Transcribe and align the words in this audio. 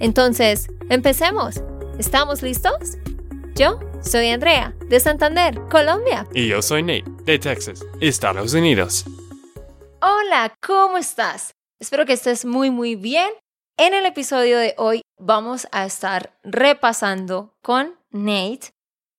Entonces, 0.00 0.68
empecemos. 0.90 1.62
¿Estamos 1.98 2.42
listos? 2.42 2.98
Yo 3.54 3.80
soy 4.02 4.30
Andrea, 4.30 4.74
de 4.88 5.00
Santander, 5.00 5.60
Colombia. 5.70 6.26
Y 6.34 6.48
yo 6.48 6.60
soy 6.62 6.82
Nate, 6.82 7.04
de 7.24 7.38
Texas, 7.38 7.84
Estados 8.00 8.54
Unidos. 8.54 9.04
Hola, 10.00 10.54
¿cómo 10.60 10.98
estás? 10.98 11.52
Espero 11.80 12.04
que 12.04 12.14
estés 12.14 12.44
muy 12.44 12.70
muy 12.70 12.96
bien. 12.96 13.30
En 13.76 13.94
el 13.94 14.06
episodio 14.06 14.58
de 14.58 14.74
hoy 14.76 15.02
vamos 15.18 15.66
a 15.72 15.84
estar 15.86 16.32
repasando 16.42 17.54
con 17.62 17.94
Nate 18.10 18.70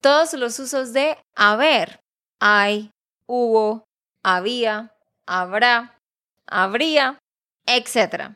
todos 0.01 0.33
los 0.33 0.59
usos 0.59 0.93
de 0.93 1.17
haber 1.35 1.99
hay, 2.39 2.91
hubo, 3.27 3.85
había, 4.23 4.93
habrá, 5.25 5.97
habría, 6.45 7.17
etc. 7.65 8.35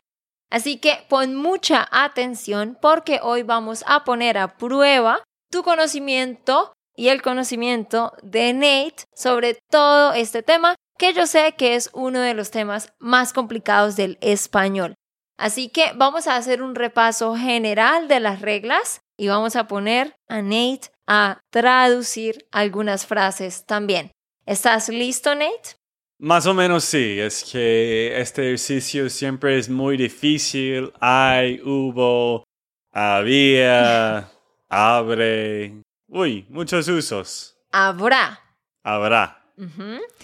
Así 0.50 0.78
que 0.78 1.06
pon 1.08 1.36
mucha 1.36 1.88
atención 1.90 2.76
porque 2.82 3.20
hoy 3.22 3.42
vamos 3.44 3.84
a 3.86 4.04
poner 4.04 4.36
a 4.36 4.56
prueba 4.56 5.22
tu 5.50 5.62
conocimiento 5.62 6.72
y 6.96 7.08
el 7.08 7.22
conocimiento 7.22 8.12
de 8.22 8.52
Nate 8.52 9.04
sobre 9.14 9.58
todo 9.70 10.12
este 10.12 10.42
tema 10.42 10.74
que 10.98 11.14
yo 11.14 11.26
sé 11.26 11.54
que 11.56 11.76
es 11.76 11.88
uno 11.94 12.20
de 12.20 12.34
los 12.34 12.50
temas 12.50 12.92
más 12.98 13.32
complicados 13.32 13.96
del 13.96 14.18
español. 14.20 14.94
Así 15.38 15.70
que 15.70 15.92
vamos 15.94 16.26
a 16.26 16.36
hacer 16.36 16.62
un 16.62 16.74
repaso 16.74 17.34
general 17.36 18.08
de 18.08 18.20
las 18.20 18.42
reglas 18.42 19.00
y 19.16 19.28
vamos 19.28 19.56
a 19.56 19.66
poner 19.66 20.14
a 20.28 20.42
Nate 20.42 20.90
a 21.06 21.40
traducir 21.50 22.46
algunas 22.52 23.06
frases 23.06 23.64
también. 23.64 24.10
¿Estás 24.44 24.88
listo, 24.88 25.34
Nate? 25.34 25.79
Más 26.22 26.44
o 26.44 26.52
menos 26.52 26.84
sí, 26.84 27.18
es 27.18 27.42
que 27.50 28.20
este 28.20 28.48
ejercicio 28.48 29.08
siempre 29.08 29.56
es 29.56 29.70
muy 29.70 29.96
difícil. 29.96 30.92
Hay, 31.00 31.62
hubo, 31.64 32.44
había, 32.92 34.30
abre. 34.68 35.80
Uy, 36.08 36.44
muchos 36.50 36.86
usos. 36.88 37.56
Habrá. 37.72 38.38
Habrá. 38.82 39.42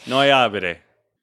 No 0.05 0.21
hay 0.21 0.31
abre. 0.31 0.83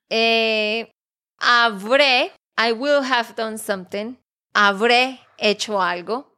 Eh, 0.10 0.90
habré. 1.38 2.32
I 2.58 2.72
will 2.72 3.04
have 3.04 3.36
done 3.36 3.60
something. 3.60 4.16
Habré 4.56 5.20
hecho 5.38 5.80
algo. 5.80 6.36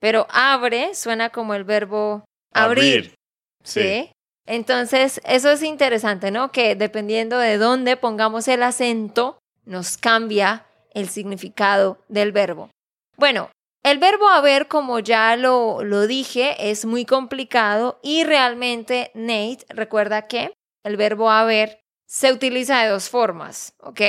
Pero 0.00 0.26
abre 0.30 0.94
suena 0.94 1.28
como 1.28 1.54
el 1.54 1.64
verbo 1.64 2.24
abrir. 2.54 3.14
Sí. 3.62 4.10
Entonces, 4.46 5.20
eso 5.24 5.50
es 5.50 5.62
interesante, 5.62 6.30
¿no? 6.30 6.52
Que 6.52 6.76
dependiendo 6.76 7.38
de 7.38 7.58
dónde 7.58 7.96
pongamos 7.96 8.46
el 8.48 8.62
acento, 8.62 9.38
nos 9.64 9.98
cambia 9.98 10.66
el 10.94 11.08
significado 11.08 11.98
del 12.08 12.32
verbo. 12.32 12.70
Bueno, 13.16 13.50
el 13.82 13.98
verbo 13.98 14.28
haber, 14.28 14.68
como 14.68 14.98
ya 15.00 15.36
lo, 15.36 15.82
lo 15.82 16.06
dije, 16.06 16.70
es 16.70 16.84
muy 16.84 17.04
complicado 17.04 17.98
y 18.02 18.24
realmente 18.24 19.10
Nate 19.14 19.66
recuerda 19.68 20.22
que 20.22 20.52
el 20.84 20.96
verbo 20.96 21.30
haber 21.30 21.80
se 22.06 22.32
utiliza 22.32 22.82
de 22.82 22.88
dos 22.88 23.10
formas, 23.10 23.74
¿ok? 23.80 24.00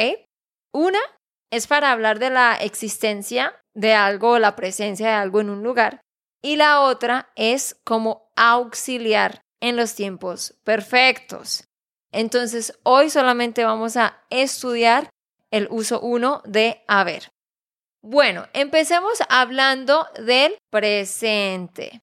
Una 0.72 1.00
es 1.51 1.67
para 1.67 1.91
hablar 1.91 2.19
de 2.19 2.29
la 2.29 2.56
existencia 2.56 3.56
de 3.73 3.94
algo 3.94 4.31
o 4.31 4.39
la 4.39 4.56
presencia 4.56 5.07
de 5.07 5.13
algo 5.13 5.41
en 5.41 5.50
un 5.50 5.63
lugar. 5.63 6.01
Y 6.44 6.56
la 6.56 6.81
otra 6.81 7.29
es 7.35 7.75
como 7.83 8.29
auxiliar 8.35 9.41
en 9.62 9.75
los 9.75 9.95
tiempos 9.95 10.56
perfectos. 10.63 11.66
Entonces, 12.12 12.78
hoy 12.84 13.09
solamente 13.09 13.63
vamos 13.63 13.97
a 13.97 14.23
estudiar 14.29 15.09
el 15.51 15.68
uso 15.69 16.00
1 16.01 16.41
de 16.45 16.84
haber. 16.88 17.29
Bueno, 18.01 18.47
empecemos 18.53 19.19
hablando 19.29 20.07
del 20.23 20.57
presente. 20.72 22.01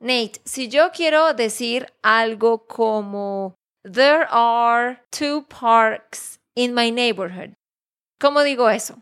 Nate, 0.00 0.40
si 0.44 0.68
yo 0.68 0.90
quiero 0.92 1.32
decir 1.32 1.92
algo 2.02 2.66
como 2.66 3.54
There 3.84 4.26
are 4.30 5.00
two 5.10 5.46
parks 5.48 6.38
in 6.54 6.74
my 6.74 6.90
neighborhood, 6.90 7.54
¿cómo 8.20 8.42
digo 8.42 8.68
eso? 8.68 9.00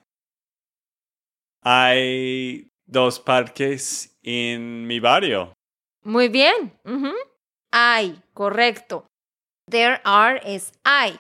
Hay 1.62 2.70
dos 2.86 3.20
parques 3.20 4.16
en 4.22 4.86
mi 4.86 5.00
barrio. 5.00 5.52
Muy 6.02 6.28
bien. 6.28 6.72
Hay, 7.72 8.20
correcto. 8.34 9.06
There 9.70 10.00
are 10.04 10.40
es 10.44 10.72
hay. 10.84 11.18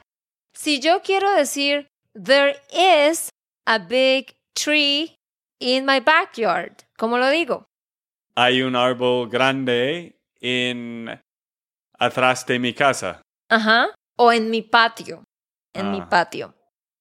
Si 0.54 0.80
yo 0.80 1.00
quiero 1.02 1.32
decir 1.32 1.86
there 2.14 2.60
is 2.72 3.30
a 3.66 3.78
big 3.78 4.34
tree 4.54 5.14
in 5.60 5.86
my 5.86 6.00
backyard, 6.00 6.84
¿cómo 6.98 7.18
lo 7.18 7.28
digo? 7.30 7.66
Hay 8.34 8.62
un 8.62 8.74
árbol 8.74 9.28
grande 9.28 10.18
en 10.40 11.20
atrás 11.98 12.44
de 12.46 12.58
mi 12.58 12.74
casa. 12.74 13.22
Ajá. 13.48 13.94
O 14.16 14.32
en 14.32 14.50
mi 14.50 14.62
patio. 14.62 15.22
En 15.74 15.90
mi 15.92 16.00
ah. 16.00 16.08
patio. 16.08 16.54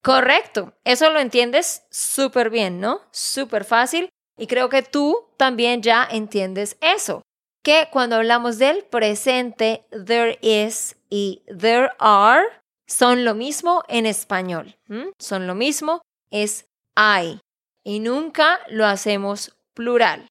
Correcto. 0.04 0.74
Eso 0.84 1.10
lo 1.10 1.20
entiendes 1.20 1.84
súper 1.90 2.50
bien, 2.50 2.80
¿no? 2.80 3.02
Súper 3.12 3.66
fácil. 3.66 4.10
Y 4.38 4.48
creo 4.48 4.70
que 4.70 4.84
tú 4.84 5.28
también 5.38 5.82
ya 5.82 6.08
entiendes 6.10 6.78
eso. 6.82 7.22
Que 7.64 7.90
cuando 7.92 8.16
hablamos 8.16 8.58
del 8.58 8.84
presente, 8.86 9.86
there 9.92 10.38
is 10.42 10.96
y 11.10 11.44
there 11.48 11.90
are 12.00 12.46
son 12.90 13.24
lo 13.24 13.36
mismo 13.36 13.84
en 13.88 14.06
español. 14.06 14.76
Son 15.20 15.46
lo 15.46 15.54
mismo, 15.54 16.02
es 16.32 16.66
hay. 16.96 17.40
Y 17.84 18.00
nunca 18.00 18.60
lo 18.68 18.86
hacemos 18.86 19.56
plural. 19.74 20.28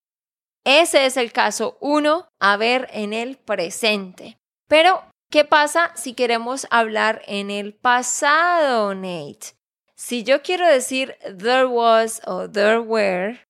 Ese 0.65 1.06
es 1.06 1.16
el 1.16 1.33
caso 1.33 1.78
uno, 1.81 2.28
haber 2.41 2.89
en 2.93 3.12
el 3.12 3.39
presente. 3.39 4.37
Pero, 4.66 5.03
¿qué 5.31 5.45
pasa 5.45 5.93
si 5.95 6.15
queremos 6.15 6.66
hablar 6.71 7.22
en 7.27 7.50
el 7.50 7.75
pasado, 7.75 8.95
Nate? 8.95 9.55
Si 9.95 10.25
yo 10.25 10.43
quiero 10.43 10.66
decir 10.66 11.16
there 11.22 11.65
was 11.65 12.21
o 12.27 12.50
there 12.50 12.81
were, 12.81 13.41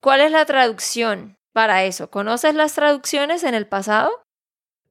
¿cuál 0.00 0.20
es 0.20 0.30
la 0.30 0.46
traducción 0.46 1.36
para 1.52 1.84
eso? 1.84 2.10
¿Conoces 2.10 2.54
las 2.54 2.74
traducciones 2.74 3.44
en 3.44 3.54
el 3.54 3.66
pasado? 3.66 4.10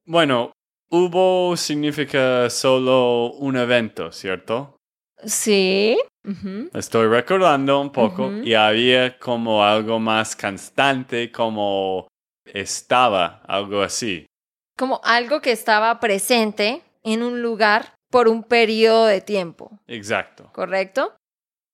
Bueno, 0.05 0.51
hubo 0.89 1.55
significa 1.57 2.49
solo 2.49 3.31
un 3.33 3.57
evento, 3.57 4.11
¿cierto? 4.11 4.77
Sí. 5.25 5.97
Estoy 6.73 7.07
recordando 7.07 7.79
un 7.79 7.91
poco 7.91 8.31
y 8.31 8.53
había 8.53 9.17
como 9.17 9.63
algo 9.63 9.99
más 9.99 10.35
constante, 10.35 11.31
como 11.31 12.07
estaba, 12.45 13.41
algo 13.47 13.81
así. 13.81 14.25
Como 14.77 15.01
algo 15.03 15.41
que 15.41 15.51
estaba 15.51 15.99
presente 15.99 16.81
en 17.03 17.23
un 17.23 17.41
lugar 17.41 17.95
por 18.11 18.27
un 18.27 18.43
periodo 18.43 19.05
de 19.05 19.21
tiempo. 19.21 19.79
Exacto. 19.87 20.51
¿Correcto? 20.53 21.15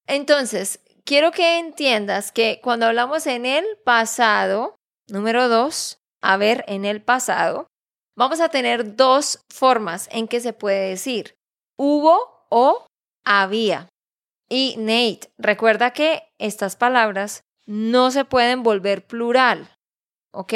Entonces, 0.07 0.79
quiero 1.03 1.31
que 1.31 1.59
entiendas 1.59 2.31
que 2.31 2.59
cuando 2.63 2.85
hablamos 2.85 3.27
en 3.27 3.45
el 3.45 3.65
pasado, 3.83 4.76
número 5.07 5.49
dos, 5.49 5.99
a 6.21 6.37
ver, 6.37 6.63
en 6.67 6.85
el 6.85 7.01
pasado, 7.01 7.67
vamos 8.15 8.39
a 8.39 8.49
tener 8.49 8.95
dos 8.95 9.43
formas 9.49 10.09
en 10.11 10.27
que 10.27 10.39
se 10.39 10.53
puede 10.53 10.89
decir 10.89 11.37
hubo 11.77 12.45
o 12.49 12.87
había. 13.25 13.87
Y 14.49 14.75
Nate, 14.77 15.29
recuerda 15.37 15.91
que 15.91 16.23
estas 16.39 16.75
palabras 16.75 17.41
no 17.65 18.11
se 18.11 18.25
pueden 18.25 18.63
volver 18.63 19.05
plural, 19.05 19.69
¿ok? 20.33 20.53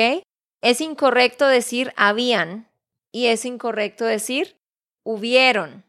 Es 0.62 0.81
incorrecto 0.81 1.48
decir 1.48 1.94
habían 1.98 2.69
y 3.12 3.27
es 3.27 3.45
incorrecto 3.45 4.06
decir 4.06 4.57
hubieron. 5.03 5.83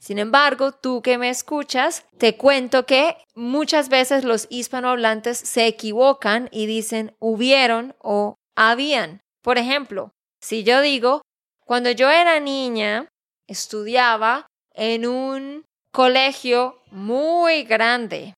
Sin 0.00 0.18
embargo, 0.18 0.72
tú 0.72 1.02
que 1.02 1.18
me 1.18 1.28
escuchas, 1.28 2.06
te 2.16 2.38
cuento 2.38 2.86
que 2.86 3.18
muchas 3.34 3.90
veces 3.90 4.24
los 4.24 4.46
hispanohablantes 4.48 5.36
se 5.38 5.66
equivocan 5.66 6.48
y 6.50 6.64
dicen 6.64 7.14
hubieron 7.18 7.94
o 7.98 8.36
habían. 8.56 9.20
Por 9.42 9.58
ejemplo, 9.58 10.10
si 10.40 10.64
yo 10.64 10.80
digo, 10.80 11.20
cuando 11.66 11.90
yo 11.90 12.08
era 12.08 12.40
niña, 12.40 13.08
estudiaba 13.46 14.46
en 14.72 15.06
un 15.06 15.64
colegio 15.92 16.80
muy 16.90 17.64
grande. 17.64 18.32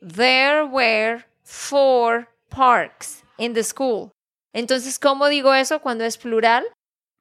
There 0.00 0.62
were 0.62 1.26
four 1.42 2.26
parks 2.48 3.22
in 3.36 3.52
the 3.52 3.62
school. 3.62 4.12
Entonces, 4.54 4.98
¿cómo 4.98 5.28
digo 5.28 5.52
eso 5.52 5.80
cuando 5.82 6.04
es 6.04 6.16
plural? 6.16 6.64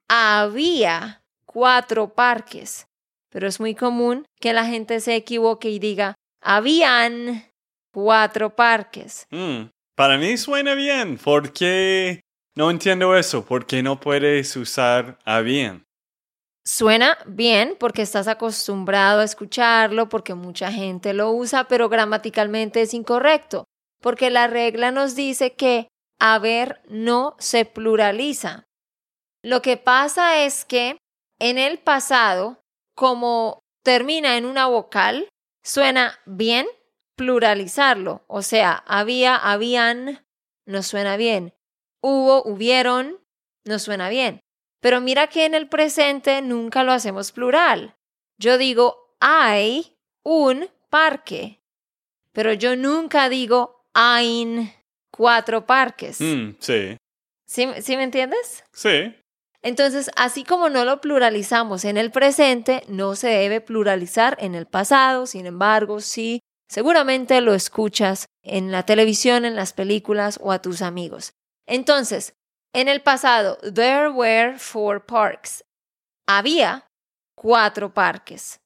Había 0.07 1.21
cuatro 1.45 2.13
parques. 2.13 2.85
Pero 3.29 3.47
es 3.47 3.59
muy 3.59 3.75
común 3.75 4.25
que 4.39 4.53
la 4.53 4.65
gente 4.65 4.99
se 4.99 5.15
equivoque 5.15 5.69
y 5.69 5.79
diga, 5.79 6.15
habían 6.41 7.45
cuatro 7.91 8.55
parques. 8.55 9.25
Mm, 9.29 9.69
para 9.95 10.17
mí 10.17 10.37
suena 10.37 10.73
bien. 10.75 11.17
¿Por 11.17 11.53
qué 11.53 12.21
no 12.55 12.71
entiendo 12.71 13.15
eso? 13.15 13.45
¿Por 13.45 13.65
qué 13.65 13.83
no 13.83 13.99
puedes 13.99 14.55
usar 14.55 15.19
habían? 15.25 15.85
Suena 16.65 17.17
bien 17.25 17.75
porque 17.79 18.01
estás 18.01 18.27
acostumbrado 18.27 19.21
a 19.21 19.23
escucharlo, 19.23 20.09
porque 20.09 20.35
mucha 20.35 20.71
gente 20.71 21.13
lo 21.13 21.31
usa, 21.31 21.67
pero 21.67 21.89
gramaticalmente 21.89 22.81
es 22.81 22.93
incorrecto, 22.93 23.65
porque 24.01 24.29
la 24.29 24.47
regla 24.47 24.91
nos 24.91 25.15
dice 25.15 25.53
que 25.53 25.87
haber 26.19 26.81
no 26.87 27.35
se 27.39 27.65
pluraliza. 27.65 28.67
Lo 29.41 29.61
que 29.61 29.77
pasa 29.77 30.43
es 30.43 30.65
que 30.65 30.97
en 31.39 31.57
el 31.57 31.79
pasado, 31.79 32.61
como 32.99 33.63
termina 33.81 34.35
en 34.35 34.43
una 34.43 34.67
vocal, 34.67 35.29
suena 35.63 36.19
bien 36.25 36.67
pluralizarlo. 37.15 38.25
O 38.27 38.41
sea, 38.41 38.73
había, 38.73 39.37
habían, 39.37 40.27
no 40.65 40.83
suena 40.83 41.15
bien. 41.15 41.53
Hubo, 42.01 42.43
hubieron, 42.43 43.17
no 43.63 43.79
suena 43.79 44.09
bien. 44.09 44.41
Pero 44.81 44.99
mira 44.99 45.27
que 45.27 45.45
en 45.45 45.55
el 45.55 45.69
presente 45.69 46.41
nunca 46.41 46.83
lo 46.83 46.91
hacemos 46.91 47.31
plural. 47.31 47.95
Yo 48.37 48.57
digo, 48.57 49.15
hay 49.21 49.95
un 50.23 50.69
parque. 50.89 51.61
Pero 52.33 52.51
yo 52.51 52.75
nunca 52.75 53.29
digo, 53.29 53.85
hay 53.93 54.73
cuatro 55.09 55.65
parques. 55.65 56.19
Mm, 56.19 56.57
sí. 56.59 56.97
¿Sí, 57.45 57.65
¿Sí 57.81 57.95
me 57.95 58.03
entiendes? 58.03 58.65
Sí. 58.73 59.15
Entonces, 59.61 60.09
así 60.15 60.43
como 60.43 60.69
no 60.69 60.85
lo 60.85 61.01
pluralizamos 61.01 61.83
en 61.85 61.97
el 61.97 62.11
presente, 62.11 62.83
no 62.87 63.15
se 63.15 63.27
debe 63.27 63.59
pluralizar 63.61 64.37
en 64.39 64.55
el 64.55 64.65
pasado. 64.65 65.25
Sin 65.25 65.45
embargo, 65.45 65.99
sí, 65.99 66.39
seguramente 66.69 67.41
lo 67.41 67.53
escuchas 67.53 68.27
en 68.41 68.71
la 68.71 68.85
televisión, 68.85 69.43
en 69.45 69.55
las 69.55 69.73
películas 69.73 70.39
o 70.41 70.51
a 70.51 70.61
tus 70.61 70.81
amigos. 70.81 71.33
Entonces, 71.67 72.33
en 72.73 72.87
el 72.87 73.01
pasado, 73.01 73.57
there 73.73 74.09
were 74.09 74.57
four 74.57 75.05
parks. 75.05 75.63
Había 76.27 76.87
cuatro 77.35 77.93
parques. 77.93 78.59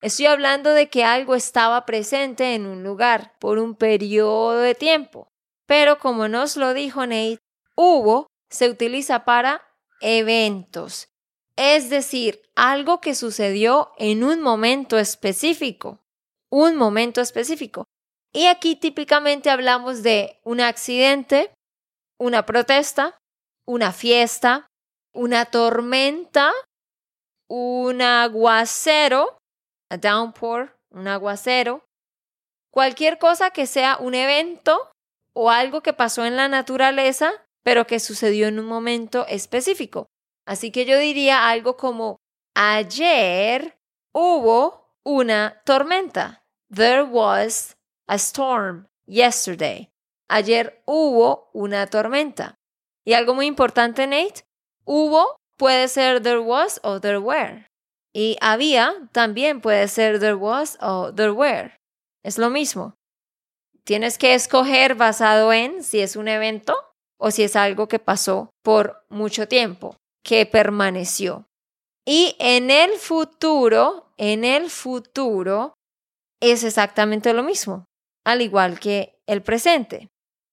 Estoy 0.00 0.26
hablando 0.26 0.70
de 0.70 0.88
que 0.88 1.04
algo 1.04 1.34
estaba 1.34 1.84
presente 1.86 2.54
en 2.54 2.66
un 2.66 2.82
lugar 2.82 3.34
por 3.38 3.58
un 3.58 3.74
periodo 3.74 4.58
de 4.58 4.74
tiempo. 4.74 5.28
Pero 5.66 5.98
como 5.98 6.26
nos 6.28 6.56
lo 6.56 6.74
dijo 6.74 7.06
Nate, 7.06 7.38
hubo 7.76 8.26
se 8.50 8.68
utiliza 8.68 9.24
para 9.24 9.62
eventos, 10.02 11.08
es 11.56 11.90
decir, 11.90 12.42
algo 12.54 13.00
que 13.00 13.14
sucedió 13.14 13.92
en 13.98 14.24
un 14.24 14.42
momento 14.42 14.98
específico, 14.98 16.00
un 16.50 16.76
momento 16.76 17.20
específico. 17.20 17.84
Y 18.32 18.46
aquí 18.46 18.76
típicamente 18.76 19.50
hablamos 19.50 20.02
de 20.02 20.40
un 20.44 20.60
accidente, 20.60 21.52
una 22.18 22.46
protesta, 22.46 23.18
una 23.66 23.92
fiesta, 23.92 24.66
una 25.14 25.44
tormenta, 25.46 26.52
un 27.48 28.00
aguacero, 28.00 29.36
a 29.90 29.98
downpour, 29.98 30.74
un 30.90 31.08
aguacero, 31.08 31.84
cualquier 32.72 33.18
cosa 33.18 33.50
que 33.50 33.66
sea 33.66 33.98
un 33.98 34.14
evento 34.14 34.90
o 35.34 35.50
algo 35.50 35.82
que 35.82 35.92
pasó 35.92 36.24
en 36.24 36.36
la 36.36 36.48
naturaleza 36.48 37.32
pero 37.62 37.86
que 37.86 38.00
sucedió 38.00 38.48
en 38.48 38.58
un 38.58 38.66
momento 38.66 39.26
específico. 39.28 40.06
Así 40.46 40.70
que 40.70 40.84
yo 40.84 40.98
diría 40.98 41.48
algo 41.48 41.76
como, 41.76 42.18
ayer 42.54 43.78
hubo 44.12 44.96
una 45.04 45.62
tormenta. 45.64 46.44
There 46.74 47.02
was 47.02 47.76
a 48.06 48.16
storm 48.16 48.88
yesterday. 49.06 49.90
Ayer 50.28 50.82
hubo 50.86 51.50
una 51.52 51.86
tormenta. 51.86 52.56
Y 53.04 53.14
algo 53.14 53.34
muy 53.34 53.46
importante, 53.46 54.06
Nate, 54.06 54.44
hubo 54.84 55.36
puede 55.56 55.88
ser 55.88 56.22
there 56.22 56.38
was 56.38 56.80
o 56.82 57.00
there 57.00 57.18
were. 57.18 57.66
Y 58.14 58.36
había 58.40 58.94
también 59.12 59.60
puede 59.60 59.88
ser 59.88 60.18
there 60.18 60.34
was 60.34 60.76
o 60.80 61.12
there 61.12 61.32
were. 61.32 61.78
Es 62.22 62.38
lo 62.38 62.50
mismo. 62.50 62.94
Tienes 63.84 64.16
que 64.16 64.34
escoger 64.34 64.94
basado 64.94 65.52
en 65.52 65.82
si 65.82 66.00
es 66.00 66.16
un 66.16 66.28
evento 66.28 66.74
o 67.22 67.30
si 67.30 67.44
es 67.44 67.54
algo 67.54 67.86
que 67.86 68.00
pasó 68.00 68.50
por 68.64 69.06
mucho 69.08 69.46
tiempo, 69.46 69.96
que 70.24 70.44
permaneció. 70.44 71.46
Y 72.04 72.34
en 72.40 72.72
el 72.72 72.98
futuro, 72.98 74.12
en 74.16 74.44
el 74.44 74.70
futuro, 74.70 75.72
es 76.40 76.64
exactamente 76.64 77.32
lo 77.32 77.44
mismo, 77.44 77.84
al 78.26 78.42
igual 78.42 78.80
que 78.80 79.20
el 79.28 79.40
presente. 79.40 80.08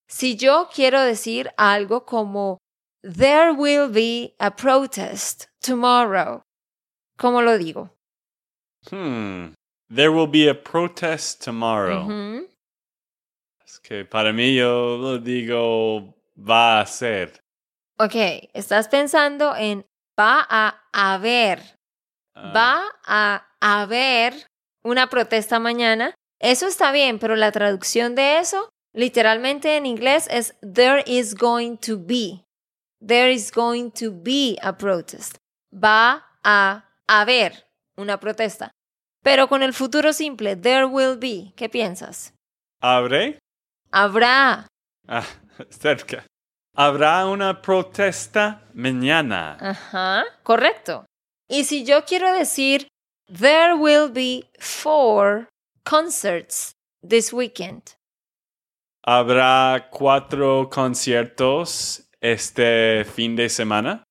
Si 0.08 0.36
yo 0.36 0.70
quiero 0.72 1.02
decir 1.02 1.50
algo 1.58 2.06
como 2.06 2.60
There 3.02 3.52
will 3.52 3.90
be 3.90 4.36
a 4.38 4.56
protest 4.56 5.46
tomorrow, 5.66 6.44
¿cómo 7.18 7.42
lo 7.42 7.58
digo? 7.58 7.96
Hmm. 8.92 9.54
There 9.90 10.10
will 10.10 10.30
be 10.30 10.48
a 10.48 10.54
protest 10.54 11.44
tomorrow. 11.44 12.46
Es 13.66 13.80
que 13.80 14.06
para 14.06 14.32
mí 14.32 14.54
yo 14.54 14.98
lo 14.98 15.18
digo 15.18 16.19
va 16.40 16.82
a 16.82 16.86
ser. 16.86 17.42
Ok, 17.98 18.16
estás 18.54 18.88
pensando 18.88 19.56
en 19.56 19.86
va 20.20 20.46
a 20.50 20.82
haber. 20.92 21.60
Ah. 22.36 22.54
Va 22.56 22.84
a 23.06 23.82
haber 23.82 24.34
una 24.84 25.10
protesta 25.10 25.60
mañana. 25.60 26.14
Eso 26.40 26.68
está 26.68 26.92
bien, 26.92 27.20
pero 27.20 27.36
la 27.36 27.52
traducción 27.52 28.16
de 28.16 28.40
eso, 28.40 28.70
literalmente 28.94 29.76
en 29.76 29.86
inglés, 29.86 30.28
es 30.32 30.56
there 30.62 31.04
is 31.06 31.36
going 31.36 31.78
to 31.78 31.98
be. 31.98 32.46
There 33.06 33.32
is 33.32 33.52
going 33.52 33.92
to 33.92 34.12
be 34.12 34.58
a 34.62 34.78
protest. 34.78 35.36
Va 35.74 36.26
a 36.44 36.86
haber 37.08 37.68
una 37.98 38.20
protesta. 38.20 38.72
Pero 39.22 39.48
con 39.50 39.64
el 39.64 39.74
futuro 39.74 40.14
simple, 40.14 40.56
there 40.56 40.86
will 40.86 41.18
be, 41.18 41.54
¿qué 41.56 41.68
piensas? 41.68 42.34
¿Abre? 42.82 43.40
Habrá. 43.92 44.68
Ah, 45.08 45.26
cerca. 45.70 46.26
Habrá 46.76 47.26
una 47.26 47.62
protesta 47.62 48.64
mañana. 48.74 49.58
Ajá, 49.60 50.24
correcto. 50.44 51.06
Y 51.50 51.64
si 51.64 51.84
yo 51.84 52.06
quiero 52.06 52.32
decir, 52.34 52.88
there 53.28 53.74
will 53.74 54.10
be 54.10 54.50
four 54.60 55.48
concerts 55.84 56.72
this 57.02 57.34
weekend. 57.34 57.96
¿Habrá 59.04 59.90
cuatro 59.92 60.70
conciertos 60.70 62.04
este 62.22 63.04
fin 63.06 63.36
de 63.36 63.50
semana? 63.50 64.04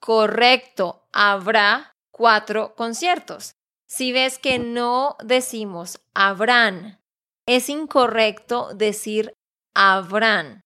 Correcto, 0.00 1.08
habrá 1.12 1.92
cuatro 2.12 2.74
conciertos. 2.74 3.54
Si 3.88 4.12
ves 4.12 4.38
que 4.38 4.58
no 4.58 5.16
decimos 5.24 6.00
habrán, 6.12 7.00
es 7.46 7.68
incorrecto 7.68 8.74
decir 8.74 9.32
habrán. 9.74 10.65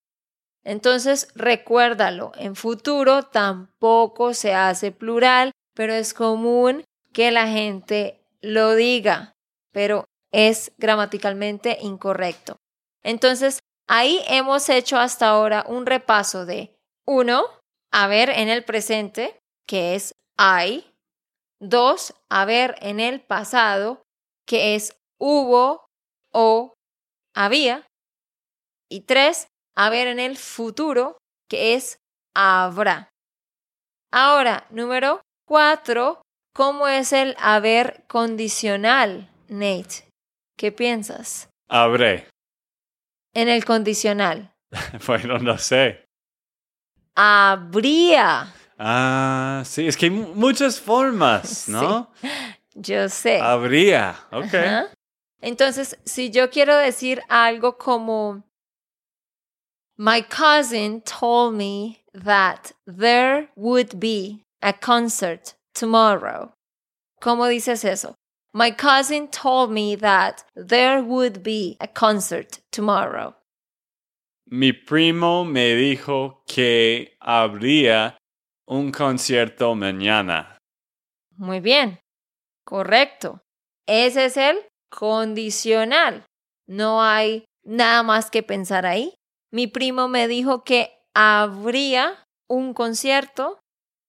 Entonces, 0.65 1.29
recuérdalo, 1.35 2.33
en 2.37 2.55
futuro 2.55 3.23
tampoco 3.23 4.35
se 4.35 4.55
hace 4.55 4.93
plural, 4.93 5.53
pero 5.75 5.95
es 5.95 6.13
común 6.13 6.85
que 7.13 7.31
la 7.31 7.49
gente 7.49 8.23
lo 8.41 8.75
diga, 8.75 9.33
pero 9.73 10.05
es 10.33 10.73
gramaticalmente 10.79 11.79
incorrecto. 11.81 12.57
Entonces, 13.03 13.61
ahí 13.89 14.21
hemos 14.29 14.69
hecho 14.69 14.99
hasta 14.99 15.29
ahora 15.29 15.65
un 15.67 15.87
repaso 15.87 16.45
de 16.45 16.77
uno, 17.07 17.45
haber 17.91 18.31
en 18.31 18.49
el 18.49 18.65
presente, 18.65 19.39
que 19.67 19.95
es 19.95 20.15
hay. 20.37 20.87
Dos, 21.59 22.15
haber 22.31 22.77
en 22.81 23.01
el 23.01 23.21
pasado, 23.21 24.03
que 24.47 24.75
es 24.75 24.97
hubo 25.19 25.87
o 26.33 26.75
había. 27.35 27.87
Y 28.89 29.03
haber 29.77 30.09
en 30.09 30.19
el 30.19 30.37
futuro, 30.37 31.19
que 31.49 31.75
es 31.75 31.99
habrá. 32.35 33.11
Ahora, 34.13 34.67
número 34.71 35.21
cuatro, 35.47 36.23
¿cómo 36.55 36.89
es 36.89 37.13
el 37.13 37.37
haber 37.39 38.05
condicional, 38.09 39.31
Nate? 39.49 40.09
¿Qué 40.57 40.73
piensas? 40.73 41.49
Habré. 41.69 42.29
En 43.35 43.49
el 43.49 43.65
condicional. 43.65 44.53
bueno, 45.07 45.39
no 45.39 45.59
sé. 45.59 46.05
Habría. 47.15 48.53
Ah, 48.79 49.63
sí, 49.65 49.87
es 49.87 49.97
que 49.97 50.07
hay 50.07 50.11
muchas 50.11 50.81
formas, 50.81 51.69
¿no? 51.69 52.11
Sí, 52.21 52.29
yo 52.75 53.09
sé. 53.09 53.41
Habría, 53.41 54.17
ok. 54.33 54.55
Ajá. 54.55 54.87
Entonces, 55.41 55.99
si 56.05 56.31
yo 56.31 56.51
quiero 56.51 56.77
decir 56.77 57.23
algo 57.29 57.79
como 57.79 58.43
My 60.03 60.23
cousin 60.23 61.03
told 61.03 61.57
me 61.57 62.05
that 62.15 62.73
there 62.87 63.51
would 63.55 64.01
be 64.01 64.45
a 64.63 64.73
concert 64.73 65.53
tomorrow. 65.75 66.55
¿Cómo 67.21 67.47
dices 67.51 67.85
eso? 67.85 68.15
My 68.55 68.71
cousin 68.71 69.29
told 69.29 69.71
me 69.71 69.97
that 69.97 70.43
there 70.57 71.03
would 71.03 71.43
be 71.43 71.77
a 71.83 71.87
concert 71.87 72.61
tomorrow. 72.73 73.35
Mi 74.51 74.73
primo 74.73 75.45
me 75.45 75.75
dijo 75.77 76.47
que 76.49 77.11
habría 77.23 78.17
un 78.67 78.93
concierto 78.93 79.75
mañana. 79.75 80.57
Muy 81.37 81.61
bien. 81.61 81.99
Correcto. 82.65 83.41
Ese 83.87 84.25
es 84.25 84.39
el 84.39 84.65
condicional. 84.91 86.25
No 86.67 87.03
hay 87.03 87.45
nada 87.67 88.03
más 88.03 88.31
que 88.31 88.43
pensar 88.43 88.87
ahí. 88.87 89.13
Mi 89.53 89.67
primo 89.67 90.09
me 90.09 90.29
dijo 90.29 90.65
que 90.65 90.93
habría 91.15 92.25
un 92.49 92.75
concierto. 92.75 93.59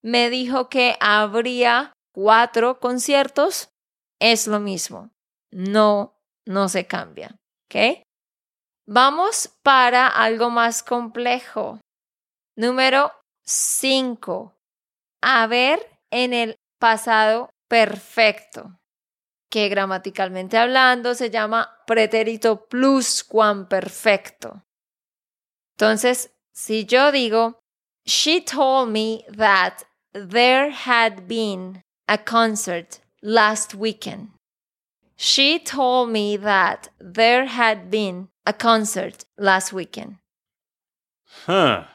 Me 0.02 0.30
dijo 0.30 0.68
que 0.68 0.96
habría 1.00 1.92
cuatro 2.14 2.78
conciertos. 2.80 3.68
Es 4.20 4.46
lo 4.46 4.60
mismo. 4.60 5.10
No, 5.50 6.14
no 6.46 6.68
se 6.68 6.86
cambia. 6.86 7.36
Vamos 8.86 9.48
para 9.62 10.06
algo 10.08 10.50
más 10.50 10.82
complejo. 10.82 11.80
Número 12.56 13.12
5. 13.44 14.54
Haber 15.22 15.80
en 16.10 16.34
el 16.34 16.56
pasado 16.78 17.48
perfecto, 17.68 18.78
que 19.50 19.68
gramaticalmente 19.68 20.58
hablando 20.58 21.14
se 21.14 21.30
llama 21.30 21.78
pretérito 21.86 22.66
pluscuamperfecto. 22.66 24.62
Entonces, 25.82 26.28
si 26.54 26.84
yo 26.84 27.10
digo, 27.10 27.56
she 28.06 28.40
told 28.40 28.90
me 28.90 29.24
that 29.28 29.82
there 30.14 30.70
had 30.70 31.26
been 31.26 31.82
a 32.06 32.16
concert 32.18 33.00
last 33.20 33.74
weekend. 33.74 34.28
She 35.16 35.58
told 35.58 36.10
me 36.10 36.36
that 36.36 36.88
there 37.00 37.46
had 37.46 37.90
been 37.90 38.28
a 38.46 38.52
concert 38.52 39.24
last 39.36 39.72
weekend. 39.72 40.18
Huh. 41.46 41.86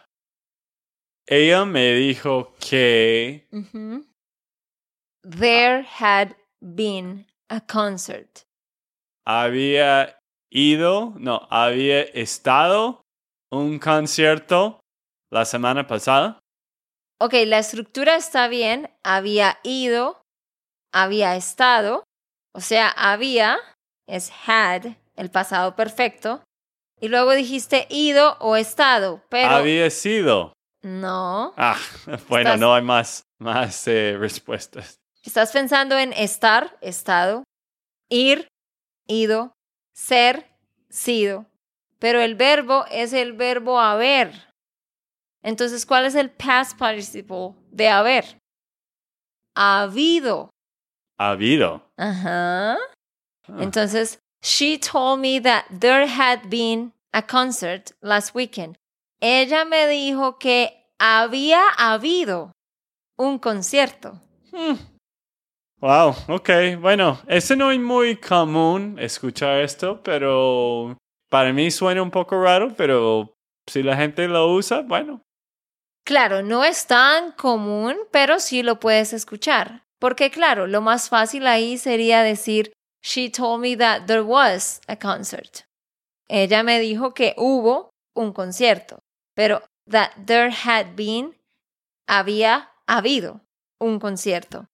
Ella 1.30 1.66
me 1.66 2.14
dijo 2.14 2.48
que. 2.60 3.44
There 5.24 5.82
had 5.84 6.36
been 6.62 7.24
a 7.50 7.62
concert. 7.62 8.44
había 9.26 10.14
ido, 10.52 11.14
no, 11.18 11.48
había 11.50 12.04
estado 12.14 13.07
un 13.52 13.80
concierto 13.80 14.80
la 15.32 15.46
semana 15.46 15.88
pasada. 15.88 16.40
Ok, 17.20 17.34
la 17.46 17.60
estructura 17.60 18.16
está 18.16 18.48
bien. 18.48 18.90
Había 19.04 19.58
ido, 19.64 20.22
había 20.94 21.36
estado. 21.36 22.04
O 22.54 22.62
sea, 22.62 22.90
había 22.90 23.58
es 24.08 24.32
had, 24.46 24.96
el 25.16 25.32
pasado 25.32 25.76
perfecto. 25.76 26.44
Y 27.00 27.10
luego 27.10 27.34
dijiste 27.34 27.86
ido 27.90 28.38
o 28.40 28.56
estado, 28.56 29.22
pero 29.30 29.50
Había 29.56 29.90
sido. 29.90 30.54
no. 30.82 31.54
Ah, 31.58 31.78
bueno, 32.30 32.52
Estás- 32.52 32.60
no 32.60 32.74
hay 32.74 32.82
más, 32.84 33.22
más 33.40 33.88
eh, 33.88 34.16
respuestas. 34.20 34.98
Estás 35.24 35.52
pensando 35.52 35.98
en 35.98 36.14
estar, 36.14 36.78
estado, 36.82 37.44
ir, 38.10 38.48
ido, 39.08 39.52
ser, 39.94 40.48
sido. 40.90 41.46
Pero 42.00 42.20
el 42.22 42.36
verbo 42.36 42.86
es 42.92 43.14
el 43.14 43.34
verbo 43.34 43.80
haber. 43.80 44.32
Entonces, 45.44 45.86
¿cuál 45.86 46.06
es 46.06 46.16
el 46.16 46.30
past 46.30 46.78
participle 46.78 47.54
de 47.72 47.90
haber? 47.90 48.38
Habido. 49.56 50.50
Habido. 51.18 51.82
Ajá. 51.98 52.74
Ah. 52.74 53.58
Entonces, 53.60 54.20
she 54.42 54.78
told 54.78 55.20
me 55.20 55.40
that 55.40 55.66
there 55.72 56.06
had 56.06 56.50
been 56.50 56.94
a 57.14 57.22
concert 57.22 57.92
last 58.02 58.36
weekend. 58.36 58.78
Ella 59.20 59.66
me 59.66 59.88
dijo 59.88 60.38
que 60.38 60.86
había 61.00 61.70
habido 61.78 62.52
un 63.18 63.40
concierto. 63.40 64.22
Wow, 65.80 66.16
ok, 66.28 66.50
bueno, 66.80 67.20
eso 67.28 67.56
no 67.56 67.72
es 67.72 67.80
muy 67.80 68.18
común 68.18 68.98
escuchar 69.00 69.62
esto, 69.62 70.02
pero 70.04 70.98
para 71.30 71.54
mí 71.54 71.72
suena 71.72 72.02
un 72.02 72.12
poco 72.12 72.42
raro, 72.42 72.74
pero 72.76 73.34
si 73.68 73.84
la 73.84 73.96
gente 73.96 74.28
lo 74.28 74.54
usa, 74.54 74.82
bueno, 74.82 75.22
Claro, 76.08 76.42
no 76.42 76.64
es 76.64 76.88
tan 76.88 77.34
común, 77.34 77.98
pero 78.12 78.40
sí 78.40 78.64
lo 78.64 78.80
puedes 78.80 79.12
escuchar. 79.12 79.84
Porque 80.00 80.32
claro, 80.32 80.66
lo 80.66 80.80
más 80.80 81.10
fácil 81.10 81.46
ahí 81.48 81.78
sería 81.78 82.24
decir, 82.24 82.72
She 83.04 83.30
told 83.30 83.60
me 83.60 83.76
that 83.76 84.06
there 84.06 84.22
was 84.22 84.80
a 84.88 84.96
concert. 84.96 85.66
Ella 86.30 86.64
me 86.64 86.80
dijo 86.80 87.14
que 87.14 87.34
hubo 87.38 87.90
un 88.16 88.32
concierto, 88.32 89.00
pero 89.36 89.62
that 89.90 90.12
there 90.26 90.50
had 90.50 90.96
been, 90.96 91.36
había 92.08 92.72
habido 92.88 93.42
un 93.78 94.00
concierto. 94.00 94.66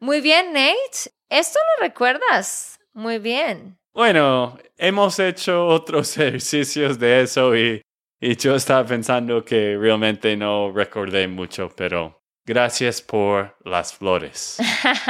Muy 0.00 0.20
bien, 0.20 0.52
Nate. 0.52 1.10
Esto 1.28 1.58
lo 1.58 1.82
recuerdas. 1.82 2.78
Muy 2.92 3.18
bien. 3.18 3.77
Bueno, 3.92 4.58
hemos 4.76 5.18
hecho 5.18 5.66
otros 5.68 6.16
ejercicios 6.16 6.98
de 6.98 7.22
eso 7.22 7.56
y, 7.56 7.82
y 8.20 8.36
yo 8.36 8.54
estaba 8.54 8.86
pensando 8.86 9.44
que 9.44 9.76
realmente 9.76 10.36
no 10.36 10.72
recordé 10.72 11.28
mucho, 11.28 11.70
pero 11.76 12.20
gracias 12.46 13.02
por 13.02 13.56
las 13.64 13.94
flores. 13.94 14.58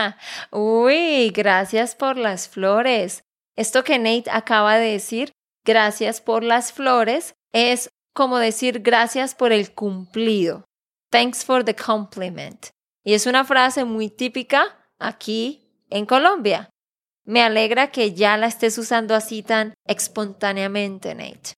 Uy, 0.51 1.31
gracias 1.31 1.95
por 1.95 2.17
las 2.17 2.49
flores. 2.49 3.23
Esto 3.57 3.85
que 3.85 3.99
Nate 3.99 4.31
acaba 4.31 4.79
de 4.79 4.93
decir, 4.93 5.33
gracias 5.65 6.21
por 6.21 6.43
las 6.43 6.73
flores, 6.73 7.35
es 7.53 7.91
como 8.15 8.39
decir 8.39 8.81
gracias 8.81 9.35
por 9.35 9.53
el 9.53 9.73
cumplido. 9.73 10.65
Thanks 11.11 11.45
for 11.45 11.65
the 11.65 11.75
compliment. 11.75 12.67
Y 13.05 13.15
es 13.15 13.27
una 13.27 13.45
frase 13.45 13.85
muy 13.85 14.11
típica 14.11 14.77
aquí 14.99 15.71
en 15.89 16.05
Colombia. 16.05 16.71
Me 17.29 17.43
alegra 17.43 17.93
que 17.93 18.15
ya 18.15 18.37
la 18.37 18.47
estés 18.47 18.79
usando 18.79 19.15
así 19.15 19.43
tan 19.43 19.75
espontáneamente, 19.85 21.15
Nate. 21.15 21.55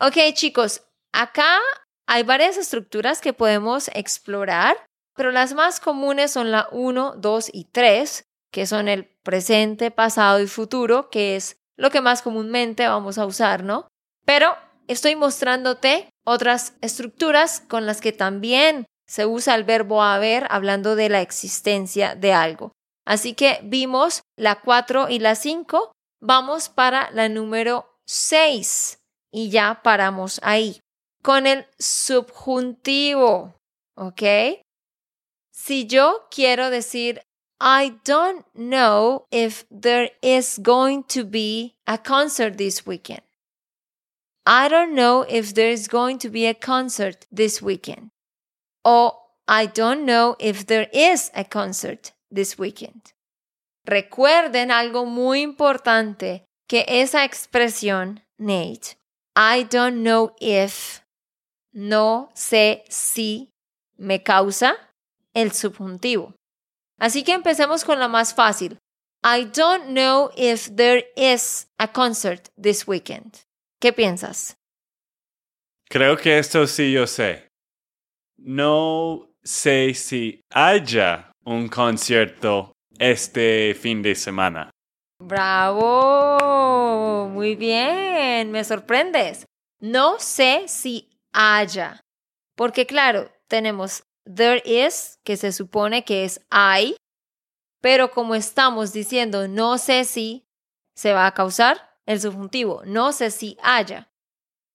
Ok, 0.00 0.34
chicos, 0.34 0.82
acá 1.12 1.58
hay 2.06 2.22
varias 2.22 2.56
estructuras 2.56 3.20
que 3.20 3.32
podemos 3.32 3.88
explorar 3.94 4.76
pero 5.14 5.30
las 5.30 5.54
más 5.54 5.80
comunes 5.80 6.30
son 6.30 6.50
la 6.50 6.68
1, 6.72 7.14
2 7.18 7.50
y 7.52 7.64
3, 7.64 8.24
que 8.50 8.66
son 8.66 8.88
el 8.88 9.04
presente, 9.22 9.90
pasado 9.90 10.40
y 10.40 10.46
futuro, 10.46 11.10
que 11.10 11.36
es 11.36 11.56
lo 11.76 11.90
que 11.90 12.00
más 12.00 12.22
comúnmente 12.22 12.86
vamos 12.86 13.18
a 13.18 13.26
usar, 13.26 13.62
¿no? 13.62 13.88
Pero 14.24 14.54
estoy 14.88 15.16
mostrándote 15.16 16.08
otras 16.24 16.74
estructuras 16.80 17.60
con 17.60 17.86
las 17.86 18.00
que 18.00 18.12
también 18.12 18.86
se 19.06 19.26
usa 19.26 19.54
el 19.54 19.64
verbo 19.64 20.02
haber 20.02 20.46
hablando 20.50 20.96
de 20.96 21.08
la 21.08 21.20
existencia 21.20 22.14
de 22.14 22.32
algo. 22.32 22.72
Así 23.04 23.34
que 23.34 23.60
vimos 23.62 24.22
la 24.36 24.60
4 24.60 25.08
y 25.08 25.18
la 25.18 25.34
5, 25.34 25.92
vamos 26.20 26.68
para 26.68 27.10
la 27.10 27.28
número 27.28 27.98
6 28.06 28.98
y 29.32 29.50
ya 29.50 29.82
paramos 29.82 30.40
ahí. 30.42 30.80
Con 31.22 31.46
el 31.46 31.66
subjuntivo, 31.78 33.54
¿ok? 33.96 34.22
Si 35.52 35.86
yo 35.86 36.26
quiero 36.30 36.70
decir, 36.70 37.22
I 37.60 38.00
don't 38.04 38.44
know 38.54 39.26
if 39.30 39.64
there 39.70 40.12
is 40.20 40.58
going 40.58 41.04
to 41.04 41.24
be 41.24 41.76
a 41.86 41.96
concert 41.96 42.56
this 42.56 42.84
weekend. 42.86 43.22
I 44.44 44.68
don't 44.68 44.94
know 44.94 45.24
if 45.28 45.54
there 45.54 45.70
is 45.70 45.86
going 45.86 46.18
to 46.18 46.28
be 46.28 46.46
a 46.46 46.54
concert 46.54 47.26
this 47.30 47.62
weekend. 47.62 48.10
O 48.84 49.12
I 49.46 49.66
don't 49.66 50.04
know 50.04 50.34
if 50.40 50.66
there 50.66 50.88
is 50.92 51.30
a 51.34 51.44
concert 51.44 52.11
this 52.32 52.58
weekend. 52.58 53.12
Recuerden 53.84 54.70
algo 54.70 55.04
muy 55.06 55.42
importante, 55.42 56.44
que 56.68 56.84
esa 56.88 57.24
expresión, 57.24 58.22
Nate, 58.38 58.96
I 59.36 59.64
don't 59.64 60.02
know 60.02 60.34
if, 60.40 61.00
no 61.72 62.30
sé 62.34 62.84
si, 62.88 63.50
me 63.96 64.22
causa 64.22 64.74
el 65.34 65.52
subjuntivo. 65.52 66.34
Así 66.98 67.24
que 67.24 67.32
empecemos 67.32 67.84
con 67.84 67.98
la 67.98 68.08
más 68.08 68.34
fácil. 68.34 68.78
I 69.24 69.44
don't 69.44 69.88
know 69.88 70.30
if 70.36 70.68
there 70.74 71.04
is 71.16 71.68
a 71.78 71.88
concert 71.92 72.48
this 72.60 72.86
weekend. 72.86 73.38
¿Qué 73.80 73.92
piensas? 73.92 74.56
Creo 75.88 76.16
que 76.16 76.38
esto 76.38 76.66
sí 76.66 76.92
yo 76.92 77.06
sé. 77.06 77.48
No 78.36 79.28
sé 79.42 79.94
si 79.94 80.40
haya 80.50 81.31
un 81.44 81.68
concierto 81.68 82.72
este 82.98 83.74
fin 83.74 84.02
de 84.02 84.14
semana. 84.14 84.70
Bravo, 85.18 86.38
muy 87.28 87.54
bien, 87.54 88.50
me 88.50 88.64
sorprendes. 88.64 89.46
No 89.80 90.18
sé 90.18 90.64
si 90.66 91.10
haya. 91.32 92.00
Porque 92.56 92.86
claro, 92.86 93.30
tenemos 93.48 94.04
there 94.24 94.62
is, 94.64 95.18
que 95.24 95.36
se 95.36 95.52
supone 95.52 96.04
que 96.04 96.24
es 96.24 96.40
hay, 96.50 96.96
pero 97.80 98.10
como 98.10 98.34
estamos 98.34 98.92
diciendo 98.92 99.48
no 99.48 99.78
sé 99.78 100.04
si, 100.04 100.46
se 100.94 101.12
va 101.12 101.26
a 101.26 101.34
causar 101.34 101.98
el 102.06 102.20
subjuntivo, 102.20 102.82
no 102.84 103.12
sé 103.12 103.30
si 103.30 103.56
haya. 103.62 104.10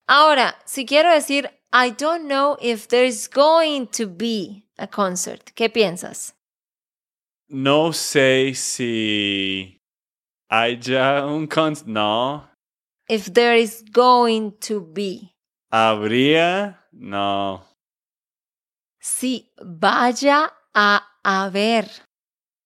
Ahora, 0.07 0.57
si 0.65 0.86
quiero 0.86 1.12
decir 1.12 1.51
I 1.71 1.91
don't 1.91 2.27
know 2.27 2.57
if 2.62 2.88
there's 2.88 3.29
going 3.29 3.88
to 3.88 4.07
be 4.07 4.65
a 4.77 4.88
concert, 4.88 5.51
¿qué 5.53 5.69
piensas? 5.69 6.37
No 7.50 7.94
sé 7.94 8.54
si 8.56 9.80
haya 10.50 11.25
un 11.25 11.48
concert, 11.48 11.88
no. 11.88 12.50
If 13.10 13.32
there 13.34 13.58
is 13.58 13.84
going 13.92 14.51
to 14.68 14.82
be. 14.82 15.34
¿Habría? 15.72 16.88
No. 16.92 17.63
Si 19.00 19.54
vaya 19.62 20.54
a 20.74 21.08
haber. 21.24 21.89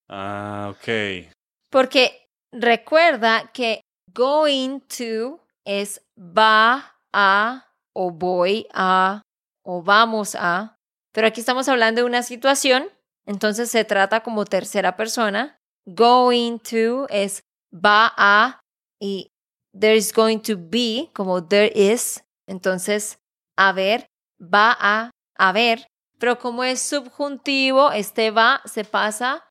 Ah, 0.09 0.71
ok. 0.71 1.31
Porque 1.69 2.27
recuerda 2.51 3.51
que 3.53 3.81
going 4.13 4.79
to 4.97 5.41
es 5.63 6.01
va 6.17 6.97
a 7.13 7.67
o 7.93 8.11
voy 8.11 8.67
a 8.73 9.21
o 9.63 9.83
vamos 9.83 10.35
a. 10.35 10.75
Pero 11.13 11.27
aquí 11.27 11.39
estamos 11.39 11.67
hablando 11.69 12.01
de 12.01 12.07
una 12.07 12.23
situación, 12.23 12.89
entonces 13.25 13.69
se 13.69 13.85
trata 13.85 14.21
como 14.21 14.45
tercera 14.45 14.95
persona. 14.95 15.57
Going 15.85 16.59
to 16.59 17.07
es 17.09 17.43
va 17.73 18.13
a 18.17 18.61
y 18.99 19.31
there 19.73 19.95
is 19.95 20.13
going 20.13 20.39
to 20.39 20.55
be 20.57 21.09
como 21.13 21.43
there 21.43 21.71
is. 21.73 22.23
Entonces, 22.47 23.19
a 23.57 23.71
ver, 23.73 24.07
va 24.39 24.75
a 24.79 25.11
haber. 25.37 25.87
Pero 26.19 26.37
como 26.37 26.63
es 26.63 26.81
subjuntivo, 26.81 27.91
este 27.91 28.31
va 28.31 28.61
se 28.65 28.83
pasa 28.83 29.43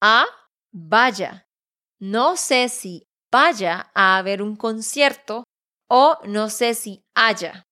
a 0.00 0.26
vaya. 0.72 1.46
No 2.00 2.36
sé 2.36 2.68
si 2.68 3.06
vaya 3.32 3.90
a 3.94 4.18
haber 4.18 4.42
un 4.42 4.54
concierto 4.54 5.44
o 5.88 6.18
no 6.24 6.50
sé 6.50 6.74
si 6.74 7.02
haya 7.16 7.64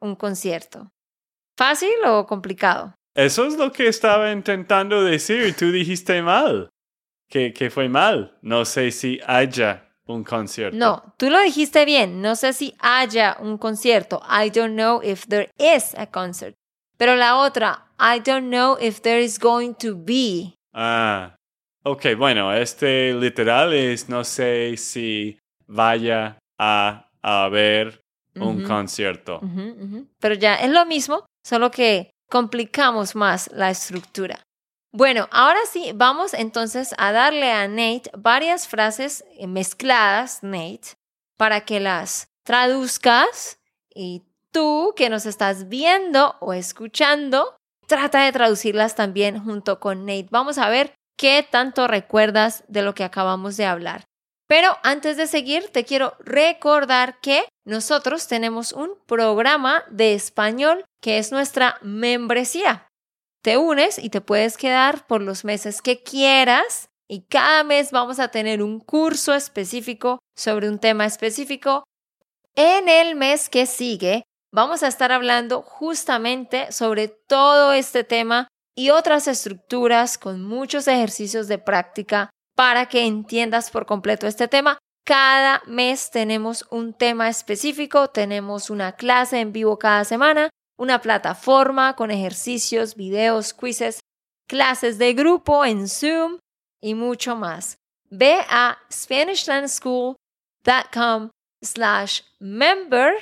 un 0.00 0.14
concierto. 0.14 0.90
¿Fácil 1.56 2.04
o 2.06 2.26
complicado? 2.26 2.94
Eso 3.18 3.46
es 3.46 3.56
lo 3.56 3.72
que 3.72 3.88
estaba 3.88 4.30
intentando 4.30 5.02
decir. 5.02 5.52
Tú 5.56 5.72
dijiste 5.72 6.22
mal. 6.22 6.68
Que, 7.28 7.52
que 7.52 7.68
fue 7.68 7.88
mal. 7.88 8.38
No 8.42 8.64
sé 8.64 8.92
si 8.92 9.18
haya 9.26 9.90
un 10.06 10.22
concierto. 10.22 10.76
No, 10.78 11.14
tú 11.18 11.28
lo 11.28 11.40
dijiste 11.40 11.84
bien. 11.84 12.22
No 12.22 12.36
sé 12.36 12.52
si 12.52 12.76
haya 12.78 13.36
un 13.40 13.58
concierto. 13.58 14.22
I 14.22 14.50
don't 14.50 14.76
know 14.76 15.00
if 15.02 15.26
there 15.26 15.50
is 15.58 15.96
a 15.98 16.06
concert. 16.06 16.54
Pero 16.96 17.16
la 17.16 17.38
otra, 17.38 17.88
I 17.98 18.20
don't 18.20 18.50
know 18.50 18.78
if 18.80 19.00
there 19.00 19.20
is 19.20 19.36
going 19.36 19.74
to 19.80 19.96
be. 19.96 20.54
Ah, 20.72 21.34
ok, 21.82 22.14
bueno, 22.16 22.52
este 22.52 23.14
literal 23.14 23.72
es 23.72 24.08
no 24.08 24.22
sé 24.22 24.76
si 24.76 25.40
vaya 25.66 26.38
a 26.56 27.08
haber 27.20 28.00
un 28.36 28.62
concierto. 28.62 29.40
Pero 30.20 30.34
ya 30.36 30.54
es 30.54 30.70
lo 30.70 30.86
mismo, 30.86 31.26
solo 31.44 31.72
que 31.72 32.12
complicamos 32.28 33.14
más 33.14 33.50
la 33.52 33.70
estructura. 33.70 34.40
Bueno, 34.92 35.28
ahora 35.32 35.60
sí, 35.70 35.92
vamos 35.94 36.32
entonces 36.32 36.94
a 36.96 37.12
darle 37.12 37.52
a 37.52 37.68
Nate 37.68 38.10
varias 38.16 38.66
frases 38.66 39.24
mezcladas, 39.46 40.42
Nate, 40.42 40.96
para 41.36 41.60
que 41.62 41.78
las 41.78 42.28
traduzcas 42.42 43.58
y 43.94 44.22
tú 44.50 44.94
que 44.96 45.10
nos 45.10 45.26
estás 45.26 45.68
viendo 45.68 46.36
o 46.40 46.54
escuchando, 46.54 47.54
trata 47.86 48.24
de 48.24 48.32
traducirlas 48.32 48.94
también 48.94 49.44
junto 49.44 49.78
con 49.78 50.06
Nate. 50.06 50.28
Vamos 50.30 50.56
a 50.56 50.70
ver 50.70 50.94
qué 51.18 51.46
tanto 51.48 51.86
recuerdas 51.86 52.64
de 52.68 52.82
lo 52.82 52.94
que 52.94 53.04
acabamos 53.04 53.58
de 53.58 53.66
hablar. 53.66 54.07
Pero 54.48 54.78
antes 54.82 55.18
de 55.18 55.26
seguir, 55.26 55.68
te 55.68 55.84
quiero 55.84 56.14
recordar 56.20 57.20
que 57.20 57.44
nosotros 57.66 58.26
tenemos 58.26 58.72
un 58.72 58.98
programa 59.06 59.84
de 59.90 60.14
español 60.14 60.84
que 61.02 61.18
es 61.18 61.30
nuestra 61.30 61.78
membresía. 61.82 62.88
Te 63.42 63.58
unes 63.58 63.98
y 63.98 64.08
te 64.08 64.22
puedes 64.22 64.56
quedar 64.56 65.06
por 65.06 65.20
los 65.20 65.44
meses 65.44 65.82
que 65.82 66.02
quieras 66.02 66.88
y 67.08 67.22
cada 67.22 67.62
mes 67.62 67.92
vamos 67.92 68.18
a 68.18 68.28
tener 68.28 68.62
un 68.62 68.80
curso 68.80 69.34
específico 69.34 70.18
sobre 70.34 70.68
un 70.68 70.78
tema 70.78 71.04
específico. 71.04 71.84
En 72.56 72.88
el 72.88 73.16
mes 73.16 73.50
que 73.50 73.66
sigue 73.66 74.24
vamos 74.50 74.82
a 74.82 74.88
estar 74.88 75.12
hablando 75.12 75.60
justamente 75.60 76.72
sobre 76.72 77.08
todo 77.08 77.74
este 77.74 78.02
tema 78.02 78.48
y 78.74 78.90
otras 78.90 79.28
estructuras 79.28 80.16
con 80.16 80.42
muchos 80.42 80.88
ejercicios 80.88 81.48
de 81.48 81.58
práctica 81.58 82.30
para 82.58 82.86
que 82.86 83.06
entiendas 83.06 83.70
por 83.70 83.86
completo 83.86 84.26
este 84.26 84.48
tema. 84.48 84.78
Cada 85.06 85.62
mes 85.66 86.10
tenemos 86.10 86.66
un 86.70 86.92
tema 86.92 87.28
específico, 87.28 88.08
tenemos 88.08 88.68
una 88.68 88.96
clase 88.96 89.38
en 89.38 89.52
vivo 89.52 89.78
cada 89.78 90.04
semana, 90.04 90.50
una 90.76 91.00
plataforma 91.00 91.94
con 91.94 92.10
ejercicios, 92.10 92.96
videos, 92.96 93.54
quizzes, 93.54 94.00
clases 94.48 94.98
de 94.98 95.14
grupo 95.14 95.64
en 95.64 95.86
Zoom 95.86 96.38
y 96.82 96.94
mucho 96.94 97.36
más. 97.36 97.76
Ve 98.10 98.40
a 98.48 98.76
SpanishLandSchool.com 98.92 101.30
slash 101.62 102.22
member 102.40 103.12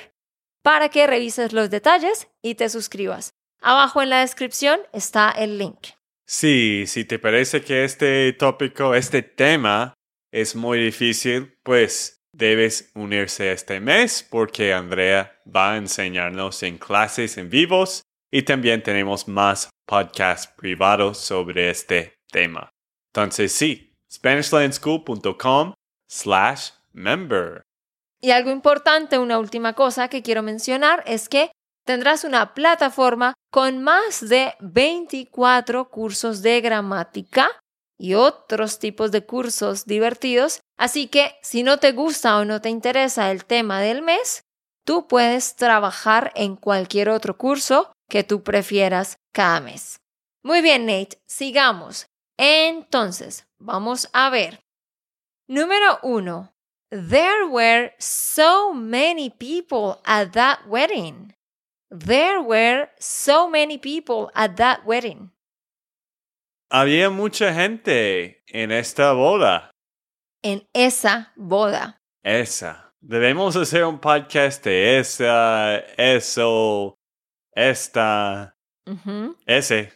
para 0.63 0.89
que 0.89 1.05
revises 1.05 1.53
los 1.53 1.69
detalles 1.69 2.27
y 2.41 2.55
te 2.55 2.69
suscribas. 2.69 3.29
Abajo 3.61 4.01
en 4.01 4.09
la 4.09 4.21
descripción 4.21 4.79
está 4.93 5.29
el 5.29 5.59
link. 5.59 5.96
Sí, 6.29 6.83
si 6.87 7.05
te 7.05 7.19
parece 7.19 7.61
que 7.61 7.85
este 7.85 8.33
tópico, 8.33 8.93
este 8.93 9.21
tema 9.21 9.93
es 10.29 10.57
muy 10.57 10.77
difícil, 10.77 11.57
pues 11.63 12.21
debes 12.33 12.91
unirse 12.95 13.53
este 13.53 13.79
mes 13.79 14.27
porque 14.29 14.73
Andrea 14.73 15.39
va 15.47 15.71
a 15.71 15.77
enseñarnos 15.77 16.61
en 16.63 16.77
clases 16.77 17.37
en 17.37 17.49
vivos 17.49 18.01
y 18.29 18.41
también 18.43 18.83
tenemos 18.83 19.29
más 19.29 19.69
podcasts 19.87 20.53
privados 20.57 21.17
sobre 21.17 21.69
este 21.69 22.17
tema. 22.29 22.69
Entonces 23.13 23.53
sí, 23.53 23.95
SpanishLandSchool.com 24.11 25.73
slash 26.09 26.71
member. 26.91 27.61
Y 28.19 28.31
algo 28.31 28.51
importante, 28.51 29.17
una 29.17 29.39
última 29.39 29.73
cosa 29.73 30.09
que 30.09 30.23
quiero 30.23 30.43
mencionar 30.43 31.03
es 31.05 31.29
que 31.29 31.51
tendrás 31.87 32.23
una 32.23 32.53
plataforma 32.53 33.33
con 33.51 33.81
más 33.81 34.19
de 34.29 34.53
24 34.59 35.89
cursos 35.89 36.43
de 36.43 36.61
gramática 36.61 37.49
y 37.97 38.13
otros 38.13 38.77
tipos 38.77 39.11
de 39.11 39.25
cursos 39.25 39.85
divertidos. 39.85 40.59
Así 40.77 41.07
que 41.07 41.35
si 41.41 41.63
no 41.63 41.79
te 41.79 41.93
gusta 41.93 42.37
o 42.37 42.45
no 42.45 42.61
te 42.61 42.69
interesa 42.69 43.31
el 43.31 43.45
tema 43.45 43.81
del 43.81 44.03
mes, 44.03 44.43
tú 44.85 45.07
puedes 45.07 45.55
trabajar 45.55 46.31
en 46.35 46.55
cualquier 46.55 47.09
otro 47.09 47.37
curso 47.37 47.91
que 48.07 48.23
tú 48.23 48.43
prefieras 48.43 49.17
cada 49.33 49.59
mes. 49.59 49.97
Muy 50.43 50.61
bien, 50.61 50.85
Nate, 50.85 51.17
sigamos. 51.25 52.05
Entonces, 52.37 53.47
vamos 53.57 54.09
a 54.13 54.29
ver. 54.29 54.59
Número 55.47 55.99
uno. 56.03 56.53
There 56.89 57.45
were 57.49 57.93
so 57.97 58.73
many 58.73 59.29
people 59.29 59.99
at 60.05 60.33
that 60.33 60.59
wedding. 60.67 61.36
There 61.89 62.41
were 62.41 62.89
so 62.99 63.49
many 63.49 63.77
people 63.77 64.29
at 64.35 64.57
that 64.57 64.85
wedding. 64.85 65.31
Había 66.69 67.09
mucha 67.09 67.53
gente 67.53 68.43
en 68.47 68.71
esta 68.71 69.13
boda. 69.13 69.71
En 70.43 70.67
esa 70.73 71.31
boda. 71.37 72.01
Esa. 72.23 72.93
Debemos 72.99 73.55
hacer 73.55 73.85
un 73.85 73.99
podcast 73.99 74.65
de 74.65 74.99
esa, 74.99 75.77
eso, 75.97 76.97
esta, 77.55 78.57
ese. 79.45 79.93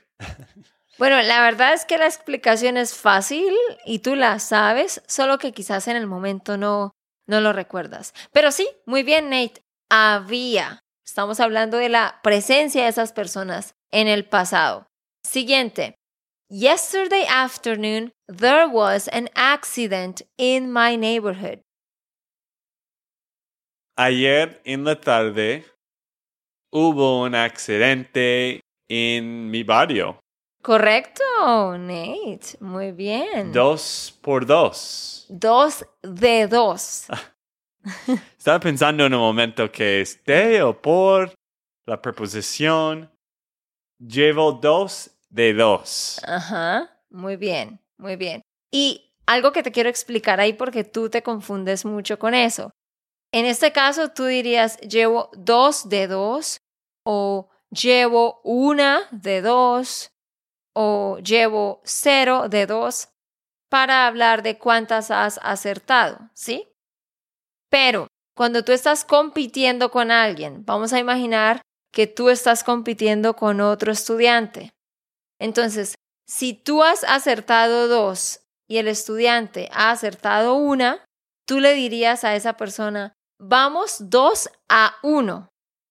Bueno, 0.98 1.22
la 1.24 1.42
verdad 1.42 1.74
es 1.74 1.84
que 1.84 1.98
la 1.98 2.06
explicación 2.06 2.78
es 2.78 2.96
fácil 2.96 3.54
y 3.86 4.00
tú 4.00 4.16
la 4.16 4.40
sabes, 4.40 5.02
solo 5.08 5.40
que 5.40 5.52
quizás 5.52 5.88
en 5.88 5.98
el 5.98 6.08
momento 6.08 6.58
no, 6.58 6.92
no 7.28 7.42
lo 7.42 7.52
recuerdas. 7.54 8.14
Pero 8.32 8.52
sí, 8.52 8.70
muy 8.86 9.04
bien, 9.04 9.30
Nate. 9.30 9.64
Había. 9.90 10.80
Estamos 11.12 11.42
hablando 11.42 11.76
de 11.76 11.90
la 11.90 12.22
presencia 12.24 12.84
de 12.84 12.88
esas 12.88 13.12
personas 13.12 13.76
en 13.92 14.08
el 14.08 14.24
pasado. 14.24 14.88
Siguiente. 15.28 15.96
Yesterday 16.50 17.26
afternoon, 17.28 18.14
there 18.30 18.66
was 18.66 19.10
an 19.10 19.28
accident 19.36 20.22
in 20.38 20.72
my 20.72 20.96
neighborhood. 20.96 21.60
Ayer 23.98 24.62
en 24.64 24.86
la 24.86 25.02
tarde 25.02 25.66
hubo 26.72 27.24
un 27.24 27.36
accidente 27.36 28.62
en 28.90 29.52
mi 29.52 29.64
barrio. 29.64 30.18
Correcto, 30.64 31.78
Nate. 31.78 32.58
Muy 32.62 32.94
bien. 32.94 33.52
Dos 33.52 34.18
por 34.22 34.46
dos. 34.46 35.26
Dos 35.28 35.86
de 36.04 36.48
dos. 36.48 37.08
Estaba 38.38 38.60
pensando 38.60 39.06
en 39.06 39.14
un 39.14 39.20
momento 39.20 39.72
que 39.72 40.02
es 40.02 40.24
de 40.24 40.62
o 40.62 40.80
por 40.80 41.34
la 41.86 42.02
preposición 42.02 43.10
llevo 44.00 44.54
dos 44.54 45.12
de 45.30 45.54
dos. 45.54 46.20
Ajá, 46.26 47.00
muy 47.10 47.38
bien, 47.38 47.80
muy 47.98 48.16
bien. 48.16 48.42
Y 48.72 49.14
algo 49.26 49.52
que 49.52 49.64
te 49.64 49.72
quiero 49.72 49.90
explicar 49.90 50.40
ahí 50.40 50.54
porque 50.54 50.84
tú 50.84 51.10
te 51.10 51.24
confundes 51.24 51.86
mucho 51.86 52.20
con 52.20 52.34
eso. 52.34 52.72
En 53.34 53.46
este 53.46 53.72
caso, 53.72 54.10
tú 54.10 54.26
dirías 54.26 54.78
llevo 54.82 55.30
dos 55.34 55.88
de 55.88 56.08
dos 56.08 56.58
o 57.06 57.50
llevo 57.70 58.42
una 58.44 59.08
de 59.12 59.42
dos 59.42 60.12
o 60.74 61.18
llevo 61.20 61.82
cero 61.84 62.50
de 62.50 62.66
dos 62.66 63.10
para 63.70 64.06
hablar 64.06 64.44
de 64.44 64.58
cuántas 64.58 65.12
has 65.12 65.40
acertado, 65.42 66.30
¿sí? 66.34 66.68
Pero 67.72 68.08
cuando 68.36 68.64
tú 68.64 68.74
estás 68.74 69.06
compitiendo 69.06 69.90
con 69.90 70.12
alguien, 70.12 70.64
vamos 70.66 70.94
a 70.94 71.00
imaginar 71.00 71.62
que 71.92 72.06
tú 72.06 72.30
estás 72.30 72.64
compitiendo 72.64 73.36
con 73.36 73.62
otro 73.62 73.92
estudiante. 73.92 74.72
Entonces, 75.40 75.96
si 76.28 76.54
tú 76.54 76.84
has 76.84 77.04
acertado 77.04 77.88
dos 77.88 78.42
y 78.70 78.78
el 78.78 78.88
estudiante 78.88 79.70
ha 79.74 79.92
acertado 79.92 80.56
una, 80.56 81.04
tú 81.48 81.60
le 81.60 81.74
dirías 81.74 82.24
a 82.24 82.36
esa 82.36 82.58
persona, 82.58 83.14
vamos 83.40 83.98
dos 84.10 84.50
a 84.70 84.96
uno. 85.02 85.50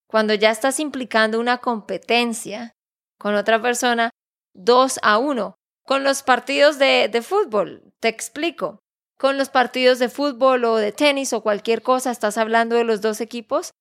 Cuando 0.09 0.35
ya 0.35 0.51
estás 0.51 0.81
implicando 0.81 1.39
una 1.41 1.59
competencia 1.59 2.73
con 3.19 3.35
otra 3.35 3.61
persona, 3.61 4.11
dos 4.55 4.99
a 5.03 5.19
uno. 5.19 5.57
Con 5.85 6.05
los 6.05 6.23
partidos 6.23 6.79
de, 6.79 7.09
de 7.09 7.23
fútbol, 7.23 7.83
te 8.01 8.09
explico. 8.09 8.81
Con 9.21 9.37
los 9.37 9.51
partidos 9.51 9.99
de 9.99 10.09
fútbol 10.09 10.65
o 10.65 10.77
de 10.77 10.93
tenis 10.93 11.35
o 11.35 11.43
cualquier 11.43 11.83
cosa, 11.83 12.11
estás 12.11 12.39
hablando 12.39 12.75
de 12.77 12.85
los 12.85 13.03
dos 13.03 13.21
equipos. 13.21 13.75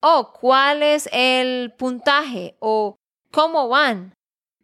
O 0.00 0.32
cuál 0.32 0.84
es 0.84 1.08
el 1.10 1.72
puntaje 1.72 2.56
o 2.60 2.94
cómo 3.32 3.68
van. 3.68 4.14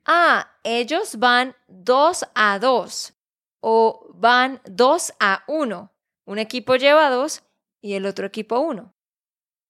Ah, 0.07 0.57
ellos 0.62 1.19
van 1.19 1.57
dos 1.66 2.25
a 2.37 2.61
dos 2.61 3.14
o 3.61 4.07
van 4.14 4.61
dos 4.66 5.12
a 5.19 5.43
uno. 5.49 5.90
Un 6.27 6.38
equipo 6.38 6.77
lleva 6.77 7.11
dos 7.11 7.43
y 7.83 7.95
el 7.95 8.07
otro 8.07 8.25
equipo 8.25 8.61
uno. 8.61 8.93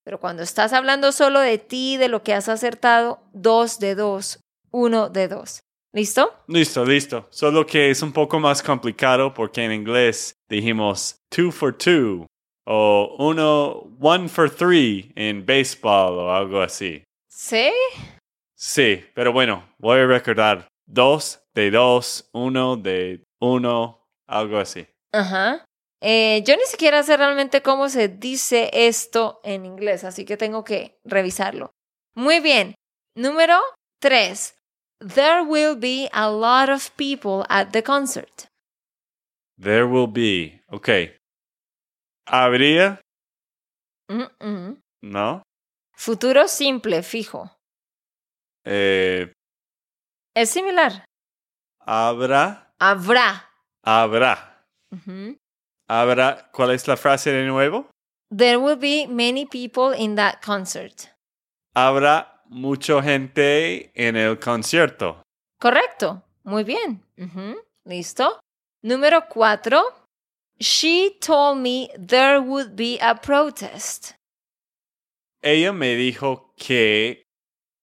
Pero 0.05 0.21
cuando 0.21 0.43
estás 0.43 0.75
hablando 0.75 1.11
solo 1.13 1.41
de 1.41 1.57
ti, 1.57 1.97
de 1.97 2.09
lo 2.09 2.23
que 2.23 2.35
has 2.35 2.51
acertado, 2.51 3.23
dos 3.33 3.79
de 3.79 3.95
dos, 3.95 4.41
uno 4.71 5.09
de 5.09 5.27
dos. 5.27 5.63
¿Listo? 5.93 6.33
Listo, 6.47 6.85
listo. 6.85 7.27
Solo 7.31 7.67
que 7.67 7.91
es 7.91 8.03
un 8.03 8.13
poco 8.13 8.39
más 8.39 8.63
complicado 8.63 9.35
porque 9.35 9.65
en 9.65 9.73
inglés 9.73 10.37
dijimos 10.49 11.17
two 11.31 11.51
for 11.51 11.77
two 11.77 12.27
o 12.65 13.17
uno, 13.19 13.91
one 14.01 14.29
for 14.29 14.49
three 14.49 15.13
en 15.17 15.45
baseball 15.45 16.17
o 16.19 16.33
algo 16.33 16.61
así. 16.61 17.03
¿Sí? 17.29 17.73
Sí, 18.55 19.05
pero 19.15 19.33
bueno, 19.33 19.69
voy 19.79 19.99
a 19.99 20.07
recordar 20.07 20.69
dos 20.87 21.43
de 21.55 21.71
dos, 21.71 22.29
uno 22.33 22.77
de 22.77 23.25
uno, 23.41 24.07
algo 24.29 24.59
así. 24.59 24.87
Ajá. 25.13 25.65
Eh, 26.01 26.43
yo 26.47 26.57
ni 26.57 26.65
siquiera 26.65 27.03
sé 27.03 27.17
realmente 27.17 27.63
cómo 27.63 27.89
se 27.89 28.09
dice 28.09 28.71
esto 28.73 29.41
en 29.43 29.67
inglés, 29.67 30.05
así 30.05 30.25
que 30.25 30.37
tengo 30.37 30.63
que 30.63 30.99
revisarlo. 31.05 31.73
Muy 32.15 32.41
bien. 32.41 32.75
Número 33.17 33.59
tres. 34.01 34.55
There 35.01 35.43
will 35.45 35.77
be 35.77 36.09
a 36.13 36.31
lot 36.31 36.69
of 36.69 36.91
people 36.97 37.45
at 37.49 37.73
the 37.73 37.83
concert. 37.83 38.47
There 39.59 39.87
will 39.87 40.07
be. 40.07 40.61
Ok. 40.71 40.89
¿Habría? 42.27 43.01
Mm 44.09 44.29
-mm. 44.41 44.77
No. 45.03 45.43
Futuro 45.97 46.49
simple, 46.49 47.03
fijo. 47.03 47.51
Eh, 48.65 49.33
Es 50.37 50.51
similar. 50.51 51.05
¿Habrá? 51.81 52.73
Habrá. 52.79 53.51
Habrá. 53.85 54.65
Ujú. 54.93 55.37
¿Habrá? 55.89 56.51
¿Cuál 56.53 56.71
es 56.73 56.87
la 56.87 56.97
frase 56.97 57.33
de 57.33 57.45
nuevo? 57.47 57.91
There 58.31 58.57
will 58.59 58.77
be 58.77 59.07
many 59.09 59.45
people 59.47 59.95
in 59.97 60.15
that 60.17 60.41
concert. 60.45 61.09
Habrá 61.75 62.40
mucha 62.51 63.01
gente 63.03 63.91
en 63.95 64.17
el 64.17 64.39
concierto. 64.39 65.23
Correcto. 65.59 66.23
Muy 66.45 66.65
bien. 66.65 67.03
¿Listo? 67.85 68.41
Número 68.83 69.27
cuatro. 69.29 69.83
She 70.59 71.17
told 71.21 71.59
me 71.59 71.89
there 71.97 72.39
would 72.39 72.75
be 72.77 72.99
a 73.01 73.15
protest. 73.15 74.13
Ella 75.43 75.73
me 75.73 75.95
dijo 75.97 76.53
que 76.57 77.23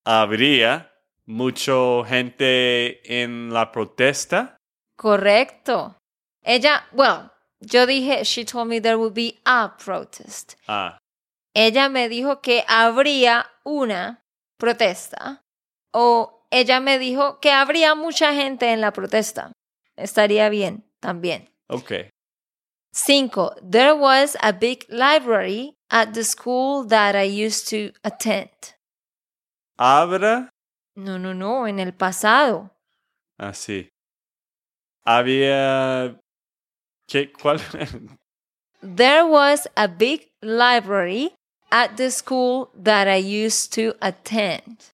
habría 0.05 0.91
mucha 1.25 1.73
gente 2.05 3.01
en 3.21 3.51
la 3.51 3.71
protesta. 3.71 4.57
Correcto. 4.95 5.95
Ella, 6.43 6.85
well, 6.91 7.31
yo 7.59 7.85
dije, 7.87 8.23
she 8.23 8.45
told 8.45 8.67
me 8.67 8.79
there 8.79 8.97
would 8.97 9.13
be 9.13 9.39
a 9.45 9.75
protest. 9.83 10.55
Ah, 10.67 10.97
Ella 11.55 11.89
me 11.89 12.07
dijo 12.07 12.41
que 12.41 12.63
habría 12.67 13.47
una 13.63 14.21
protesta. 14.57 15.41
O 15.93 16.45
ella 16.51 16.79
me 16.79 16.99
dijo 16.99 17.39
que 17.39 17.51
habría 17.51 17.95
mucha 17.95 18.33
gente 18.33 18.71
en 18.71 18.81
la 18.81 18.91
protesta. 18.91 19.51
Estaría 19.95 20.49
bien 20.49 20.85
también. 20.99 21.49
ok. 21.69 22.09
Cinco, 22.93 23.53
there 23.61 23.93
was 23.93 24.35
a 24.41 24.51
big 24.51 24.83
library 24.89 25.75
at 25.91 26.13
the 26.13 26.23
school 26.23 26.83
that 26.87 27.15
I 27.15 27.25
used 27.25 27.69
to 27.69 27.91
attend. 28.03 28.49
¿Habrá? 29.77 30.49
No, 30.95 31.19
no, 31.19 31.33
no, 31.33 31.67
en 31.67 31.79
el 31.79 31.93
pasado. 31.93 32.71
Así. 33.37 33.89
Había... 35.05 36.19
¿Qué? 37.07 37.31
¿Cuál? 37.31 37.59
There 38.81 39.25
was 39.25 39.67
a 39.75 39.87
big 39.87 40.31
library 40.41 41.35
at 41.71 41.95
the 41.97 42.09
school 42.11 42.69
that 42.75 43.07
I 43.07 43.17
used 43.17 43.73
to 43.73 43.95
attend. 44.01 44.91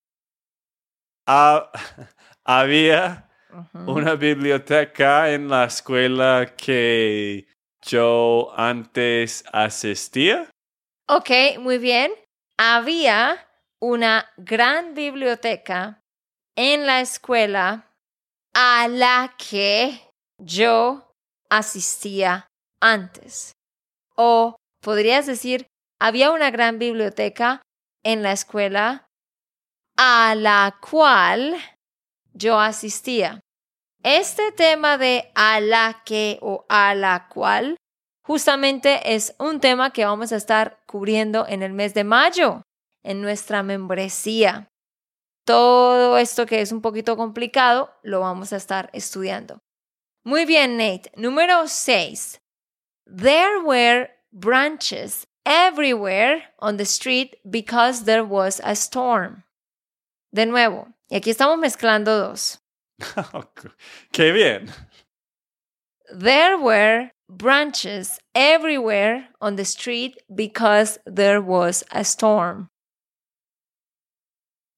Ha- 1.28 1.70
Había 2.46 3.30
una 3.74 4.16
biblioteca 4.16 5.30
en 5.32 5.48
la 5.48 5.66
escuela 5.66 6.54
que 6.58 7.48
yo 7.86 8.52
antes 8.58 9.44
asistía. 9.54 10.50
Ok, 11.08 11.30
muy 11.60 11.78
bien. 11.78 12.12
Había 12.58 13.48
una 13.80 14.26
gran 14.38 14.94
biblioteca 14.94 16.02
en 16.58 16.86
la 16.86 17.00
escuela 17.00 17.88
a 18.54 18.88
la 18.90 19.34
que 19.38 20.02
yo 20.38 21.10
asistía 21.50 22.48
antes. 22.82 23.54
O 24.18 24.56
podrías 24.82 25.26
decir, 25.28 25.68
había 26.04 26.32
una 26.32 26.52
gran 26.52 26.80
biblioteca 26.80 27.62
en 28.04 28.24
la 28.24 28.34
escuela 28.34 29.08
a 29.96 30.36
la 30.36 30.78
cual 30.82 31.56
yo 32.34 32.60
asistía. 32.60 33.40
Este 34.04 34.52
tema 34.52 34.98
de 34.98 35.32
a 35.34 35.62
la 35.62 36.02
que 36.04 36.40
o 36.42 36.66
a 36.68 36.94
la 36.94 37.30
cual 37.30 37.78
justamente 38.22 39.16
es 39.16 39.34
un 39.40 39.62
tema 39.62 39.94
que 39.94 40.04
vamos 40.04 40.34
a 40.34 40.36
estar 40.36 40.84
cubriendo 40.88 41.48
en 41.48 41.64
el 41.64 41.72
mes 41.72 41.94
de 41.94 42.04
mayo, 42.04 42.64
en 43.02 43.22
nuestra 43.22 43.64
membresía. 43.64 44.68
Todo 45.46 46.18
esto 46.18 46.46
que 46.46 46.60
es 46.60 46.74
un 46.74 46.82
poquito 46.82 47.16
complicado 47.16 47.94
lo 48.04 48.20
vamos 48.20 48.52
a 48.52 48.58
estar 48.58 48.90
estudiando. 48.92 49.60
Muy 50.26 50.44
bien, 50.44 50.76
Nate. 50.76 51.14
Número 51.16 51.66
6. 51.66 52.40
There 53.06 53.60
were 53.64 54.10
branches 54.32 55.24
everywhere 55.46 56.44
on 56.60 56.78
the 56.78 56.86
street 56.86 57.36
because 57.50 58.04
there 58.06 58.24
was 58.24 58.62
a 58.64 58.76
storm. 58.76 59.44
De 60.34 60.46
nuevo, 60.46 60.88
y 61.12 61.18
aquí 61.18 61.30
estamos 61.32 61.60
mezclando 61.60 62.06
dos. 62.06 62.58
¡Qué 64.12 64.32
bien! 64.34 64.72
There 66.14 66.58
were 66.58 67.12
branches 67.30 68.20
everywhere 68.36 69.28
on 69.42 69.56
the 69.56 69.66
street 69.66 70.18
because 70.34 71.00
there 71.06 71.42
was 71.42 71.84
a 71.92 72.04
storm. 72.04 72.70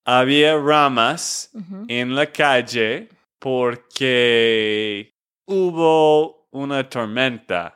Había 0.07 0.55
ramas 0.57 1.49
Ujú. 1.55 1.85
en 1.89 2.15
la 2.15 2.27
calle 2.27 3.09
porque 3.41 5.11
hubo 5.49 6.47
una 6.53 6.83
tormenta. 6.89 7.73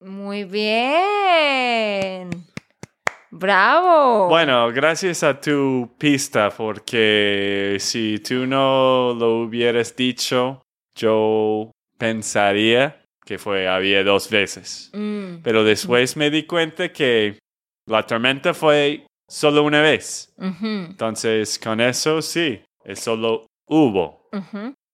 Muy 0.00 0.44
bien. 0.44 2.30
Bravo. 3.30 4.28
Bueno, 4.28 4.72
gracias 4.72 5.22
a 5.22 5.40
tu 5.40 5.90
pista, 5.98 6.50
porque 6.50 7.76
si 7.80 8.18
tú 8.20 8.46
no 8.46 9.14
lo 9.14 9.40
hubieras 9.40 9.94
dicho, 9.96 10.62
yo 10.94 11.70
pensaría 11.98 13.02
que 13.24 13.38
fue 13.38 13.68
había 13.68 14.02
dos 14.04 14.30
veces. 14.30 14.90
Mm, 14.94 15.42
Pero 15.42 15.62
después 15.64 16.16
me 16.16 16.30
di 16.30 16.44
cuenta 16.44 16.90
que 16.90 17.38
la 17.86 18.06
tormenta 18.06 18.54
fue 18.54 19.04
solo 19.28 19.62
una 19.64 19.82
vez. 19.82 20.32
Entonces, 20.38 21.58
con 21.58 21.80
eso 21.80 22.22
sí, 22.22 22.60
es 22.84 23.00
solo 23.00 23.46
hubo. 23.68 24.30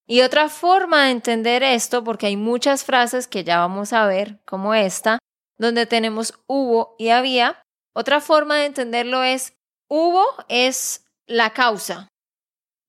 Y 0.07 0.21
otra 0.21 0.49
forma 0.49 1.05
de 1.05 1.13
entender 1.13 1.63
esto, 1.63 2.05
porque 2.05 2.27
hay 2.27 2.37
muchas 2.37 2.85
frases 2.85 3.27
que 3.27 3.45
ya 3.45 3.59
vamos 3.59 3.93
a 3.93 4.07
ver, 4.07 4.41
como 4.45 4.75
esta, 4.75 5.19
donde 5.59 5.87
tenemos 5.87 6.35
hubo 6.47 6.95
y 6.99 7.09
había. 7.09 7.63
Otra 7.95 8.21
forma 8.21 8.57
de 8.57 8.67
entenderlo 8.67 9.23
es 9.23 9.55
hubo 9.89 10.25
es 10.49 11.07
la 11.27 11.51
causa 11.51 12.09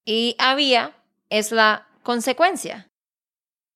y 0.06 0.36
había 0.40 0.96
es 1.30 1.52
la 1.52 1.88
consecuencia. 2.04 2.88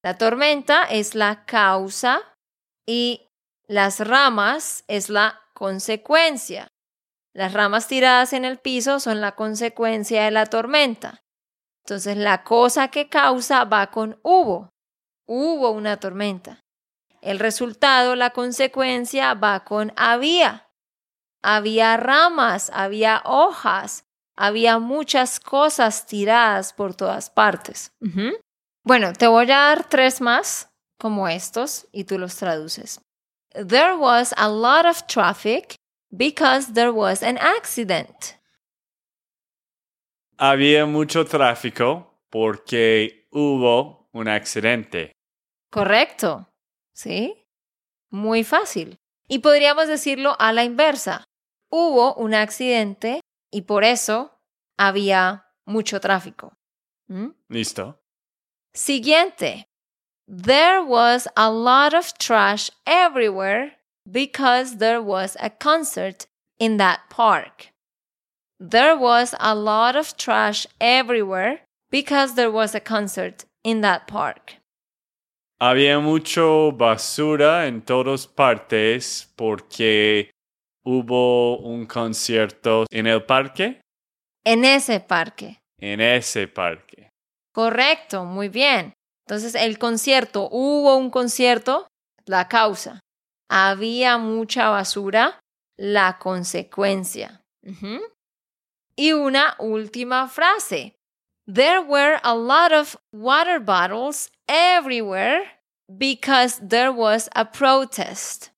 La 0.03 0.17
tormenta 0.17 0.83
es 0.83 1.15
la 1.15 1.45
causa 1.45 2.21
y 2.85 3.27
las 3.67 3.99
ramas 3.99 4.83
es 4.87 5.09
la 5.09 5.41
consecuencia. 5.53 6.67
Las 7.33 7.53
ramas 7.53 7.87
tiradas 7.87 8.33
en 8.33 8.45
el 8.45 8.57
piso 8.57 8.99
son 8.99 9.21
la 9.21 9.35
consecuencia 9.35 10.23
de 10.25 10.31
la 10.31 10.45
tormenta. 10.45 11.21
Entonces 11.85 12.17
la 12.17 12.43
cosa 12.43 12.89
que 12.89 13.09
causa 13.09 13.63
va 13.65 13.87
con 13.87 14.19
hubo. 14.23 14.69
Hubo 15.25 15.71
una 15.71 15.97
tormenta. 15.97 16.59
El 17.21 17.39
resultado, 17.39 18.15
la 18.15 18.29
consecuencia 18.31 19.33
va 19.33 19.63
con 19.63 19.91
había. 19.95 20.69
Había 21.41 21.97
ramas, 21.97 22.71
había 22.73 23.21
hojas, 23.25 24.05
había 24.35 24.79
muchas 24.79 25.39
cosas 25.39 26.05
tiradas 26.05 26.73
por 26.73 26.95
todas 26.95 27.29
partes. 27.29 27.91
Bueno, 28.83 29.13
te 29.13 29.27
voy 29.27 29.45
a 29.45 29.57
dar 29.57 29.89
tres 29.89 30.21
más 30.21 30.69
como 30.97 31.27
estos 31.27 31.87
y 31.91 32.05
tú 32.05 32.17
los 32.17 32.35
traduces. 32.35 33.01
There 33.53 33.95
was 33.95 34.33
a 34.37 34.49
lot 34.49 34.85
of 34.85 35.07
traffic 35.07 35.75
because 36.11 36.73
there 36.73 36.91
was 36.91 37.23
an 37.23 37.37
accident. 37.37 38.38
Había 40.41 40.85
mucho 40.85 41.25
tráfico 41.25 42.23
porque 42.29 43.27
hubo 43.29 44.07
un 44.13 44.29
accidente. 44.29 45.11
Correcto. 45.69 46.47
¿Sí? 46.93 47.45
Muy 48.09 48.45
fácil. 48.45 48.95
Y 49.27 49.39
podríamos 49.39 49.89
decirlo 49.89 50.37
a 50.39 50.53
la 50.53 50.63
inversa. 50.63 51.25
Hubo 51.69 52.15
un 52.15 52.33
accidente 52.33 53.19
y 53.51 53.63
por 53.63 53.83
eso 53.83 54.39
había 54.77 55.45
mucho 55.65 55.99
tráfico. 55.99 56.53
¿Mm? 57.09 57.31
¿Listo? 57.49 57.99
Siguiente. 58.73 59.65
There 60.25 60.79
was 60.79 61.27
a 61.35 61.49
lot 61.51 61.93
of 61.93 62.13
trash 62.17 62.69
everywhere 62.85 63.77
because 64.05 64.77
there 64.77 65.01
was 65.01 65.35
a 65.41 65.49
concert 65.49 66.27
in 66.59 66.77
that 66.77 67.09
park. 67.09 67.68
There 68.59 68.97
was 68.97 69.33
a 69.39 69.55
lot 69.55 69.95
of 69.95 70.17
trash 70.17 70.67
everywhere 70.81 71.61
because 71.89 72.35
there 72.35 72.51
was 72.51 72.75
a 72.75 72.81
concert 72.81 73.45
in 73.63 73.81
that 73.81 74.05
park. 74.07 74.57
Había 75.61 75.99
mucho 75.99 76.71
basura 76.71 77.67
en 77.67 77.81
todas 77.81 78.27
partes 78.27 79.31
porque 79.35 80.31
hubo 80.85 81.57
un 81.59 81.85
concierto 81.85 82.85
en 82.91 83.07
el 83.07 83.23
parque. 83.23 83.79
En 84.45 84.65
ese 84.65 84.99
parque. 84.99 85.59
En 85.79 86.01
ese 86.01 86.47
parque. 86.47 87.09
Correcto, 87.53 88.25
muy 88.25 88.49
bien. 88.49 88.93
Entonces, 89.25 89.55
el 89.55 89.77
concierto, 89.77 90.49
hubo 90.51 90.97
un 90.97 91.09
concierto, 91.09 91.87
la 92.25 92.47
causa. 92.47 92.99
Había 93.49 94.17
mucha 94.17 94.69
basura, 94.69 95.39
la 95.77 96.17
consecuencia. 96.19 97.41
Y 98.99 99.13
una 99.13 99.55
última 99.59 100.27
frase. 100.27 100.93
There 101.47 101.79
were 101.79 102.19
a 102.21 102.35
lot 102.35 102.73
of 102.73 102.97
water 103.13 103.57
bottles 103.57 104.29
everywhere 104.49 105.39
because 105.87 106.59
there 106.59 106.91
was 106.91 107.29
a 107.33 107.45
protest. 107.45 108.51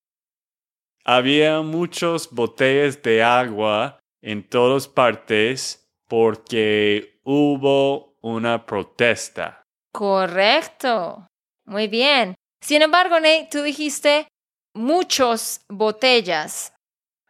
Había 1.06 1.62
muchas 1.62 2.28
botellas 2.28 3.00
de 3.04 3.22
agua 3.22 4.00
en 4.24 4.42
todas 4.42 4.88
partes 4.88 5.88
porque 6.10 7.20
hubo 7.24 8.18
una 8.24 8.66
protesta. 8.66 9.62
Correcto. 9.94 11.28
Muy 11.68 11.88
bien. 11.88 12.34
Sin 12.64 12.82
embargo, 12.82 13.20
Nate, 13.20 13.48
tú 13.52 13.62
dijiste 13.62 14.28
muchos 14.74 15.62
botellas 15.70 16.74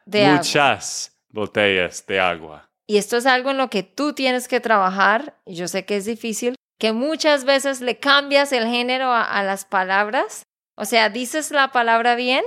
de 0.06 0.26
agua. 0.26 0.38
Muchas 0.38 1.12
botellas 1.30 2.06
de 2.06 2.18
agua. 2.18 2.71
Y 2.92 2.98
esto 2.98 3.16
es 3.16 3.26
algo 3.26 3.52
en 3.52 3.58
lo 3.58 3.70
que 3.70 3.84
tú 3.84 4.12
tienes 4.12 4.50
que 4.50 4.60
trabajar, 4.60 5.40
yo 5.46 5.70
sé 5.70 5.86
que 5.86 5.96
es 5.96 6.04
difícil, 6.04 6.56
que 6.78 6.92
muchas 6.92 7.46
veces 7.46 7.80
le 7.80 8.00
cambias 8.00 8.52
el 8.52 8.68
género 8.68 9.06
a, 9.06 9.24
a 9.24 9.44
las 9.44 9.64
palabras. 9.64 10.44
O 10.78 10.84
sea, 10.84 11.08
dices 11.08 11.52
la 11.52 11.72
palabra 11.72 12.16
bien, 12.16 12.44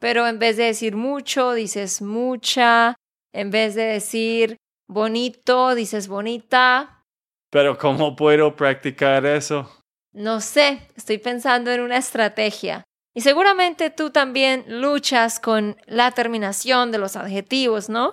pero 0.00 0.26
en 0.26 0.40
vez 0.40 0.56
de 0.56 0.64
decir 0.64 0.96
mucho, 0.96 1.52
dices 1.52 2.02
mucha. 2.02 2.96
En 3.32 3.52
vez 3.52 3.76
de 3.76 3.84
decir 3.84 4.56
bonito, 4.88 5.76
dices 5.76 6.08
bonita. 6.08 7.04
Pero 7.52 7.78
¿cómo 7.78 8.16
puedo 8.16 8.56
practicar 8.56 9.24
eso? 9.24 9.70
No 10.12 10.40
sé, 10.40 10.88
estoy 10.96 11.18
pensando 11.18 11.70
en 11.70 11.80
una 11.80 11.98
estrategia. 11.98 12.82
Y 13.14 13.20
seguramente 13.20 13.90
tú 13.90 14.10
también 14.10 14.64
luchas 14.66 15.38
con 15.38 15.76
la 15.86 16.10
terminación 16.10 16.90
de 16.90 16.98
los 16.98 17.14
adjetivos, 17.14 17.88
¿no? 17.88 18.12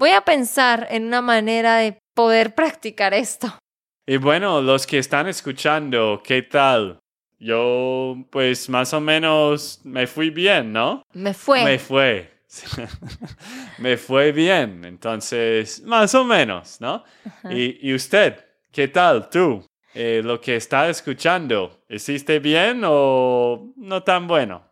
Voy 0.00 0.12
a 0.12 0.22
pensar 0.22 0.86
en 0.90 1.04
una 1.04 1.20
manera 1.20 1.76
de 1.76 1.98
poder 2.14 2.54
practicar 2.54 3.12
esto. 3.12 3.58
Y 4.06 4.16
bueno, 4.16 4.62
los 4.62 4.86
que 4.86 4.96
están 4.96 5.28
escuchando, 5.28 6.22
¿qué 6.24 6.40
tal? 6.40 6.98
Yo, 7.38 8.16
pues 8.30 8.70
más 8.70 8.94
o 8.94 9.00
menos 9.02 9.82
me 9.84 10.06
fui 10.06 10.30
bien, 10.30 10.72
¿no? 10.72 11.02
Me 11.12 11.34
fue. 11.34 11.64
Me 11.64 11.78
fue. 11.78 12.30
me 13.78 13.98
fue 13.98 14.32
bien. 14.32 14.86
Entonces, 14.86 15.82
más 15.82 16.14
o 16.14 16.24
menos, 16.24 16.80
¿no? 16.80 17.04
Y, 17.50 17.86
y 17.86 17.92
usted, 17.92 18.42
¿qué 18.72 18.88
tal 18.88 19.28
tú? 19.28 19.62
Eh, 19.92 20.22
lo 20.24 20.40
que 20.40 20.56
está 20.56 20.88
escuchando, 20.88 21.84
¿hiciste 21.90 22.38
bien 22.38 22.80
o 22.86 23.74
no 23.76 24.02
tan 24.02 24.26
bueno? 24.26 24.62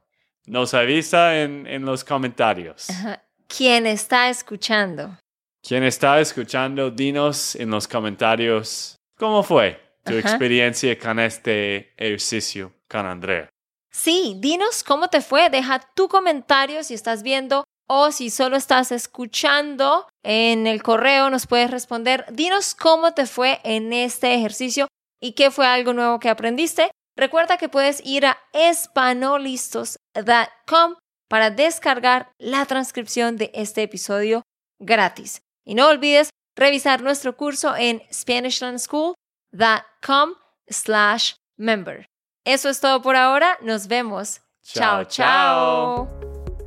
Nos 0.46 0.72
avisa 0.72 1.38
en, 1.38 1.66
en 1.66 1.84
los 1.84 2.02
comentarios. 2.02 2.88
Ajá. 2.88 3.27
Quien 3.48 3.86
está 3.86 4.28
escuchando. 4.28 5.18
Quien 5.66 5.82
está 5.82 6.20
escuchando, 6.20 6.90
dinos 6.90 7.56
en 7.56 7.70
los 7.70 7.88
comentarios 7.88 8.96
cómo 9.18 9.42
fue 9.42 9.80
tu 10.04 10.16
Ajá. 10.16 10.20
experiencia 10.20 10.96
con 10.98 11.18
este 11.18 11.92
ejercicio 11.96 12.72
con 12.88 13.06
Andrea. 13.06 13.48
Sí, 13.90 14.36
dinos 14.38 14.84
cómo 14.84 15.08
te 15.08 15.20
fue. 15.20 15.50
Deja 15.50 15.80
tu 15.94 16.08
comentario 16.08 16.84
si 16.84 16.94
estás 16.94 17.22
viendo 17.22 17.64
o 17.88 18.12
si 18.12 18.30
solo 18.30 18.56
estás 18.56 18.92
escuchando 18.92 20.06
en 20.22 20.66
el 20.66 20.82
correo, 20.82 21.30
nos 21.30 21.46
puedes 21.46 21.70
responder. 21.70 22.26
Dinos 22.30 22.74
cómo 22.74 23.14
te 23.14 23.24
fue 23.26 23.60
en 23.64 23.94
este 23.94 24.34
ejercicio 24.34 24.88
y 25.20 25.32
qué 25.32 25.50
fue 25.50 25.66
algo 25.66 25.94
nuevo 25.94 26.20
que 26.20 26.28
aprendiste. 26.28 26.90
Recuerda 27.16 27.56
que 27.56 27.70
puedes 27.70 28.04
ir 28.04 28.26
a 28.26 28.36
espanolistos.com 28.52 30.96
para 31.28 31.50
descargar 31.50 32.32
la 32.38 32.64
transcripción 32.66 33.36
de 33.36 33.50
este 33.54 33.82
episodio 33.82 34.42
gratis. 34.78 35.42
Y 35.64 35.74
no 35.74 35.88
olvides 35.88 36.30
revisar 36.56 37.02
nuestro 37.02 37.36
curso 37.36 37.74
en 37.76 38.02
SpanishLandSchool.com 38.12 40.34
slash 40.66 41.32
member. 41.56 42.06
Eso 42.44 42.68
es 42.68 42.80
todo 42.80 43.02
por 43.02 43.16
ahora. 43.16 43.58
Nos 43.62 43.88
vemos. 43.88 44.42
Chao, 44.62 45.04
Chao. 45.04 46.08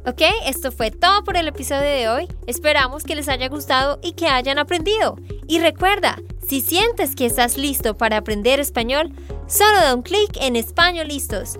Ok, 0.05 0.21
esto 0.45 0.71
fue 0.71 0.89
todo 0.89 1.23
por 1.23 1.37
el 1.37 1.47
episodio 1.47 1.81
de 1.81 2.09
hoy. 2.09 2.27
Esperamos 2.47 3.03
que 3.03 3.15
les 3.15 3.29
haya 3.29 3.49
gustado 3.49 3.99
y 4.01 4.13
que 4.13 4.25
hayan 4.27 4.57
aprendido. 4.57 5.15
Y 5.47 5.59
recuerda, 5.59 6.17
si 6.47 6.61
sientes 6.61 7.15
que 7.15 7.27
estás 7.27 7.57
listo 7.57 7.95
para 7.95 8.17
aprender 8.17 8.59
español, 8.59 9.11
solo 9.47 9.79
da 9.79 9.93
un 9.93 10.01
clic 10.01 10.35
en 10.41 10.55
Español 10.55 11.07
Listos. 11.07 11.59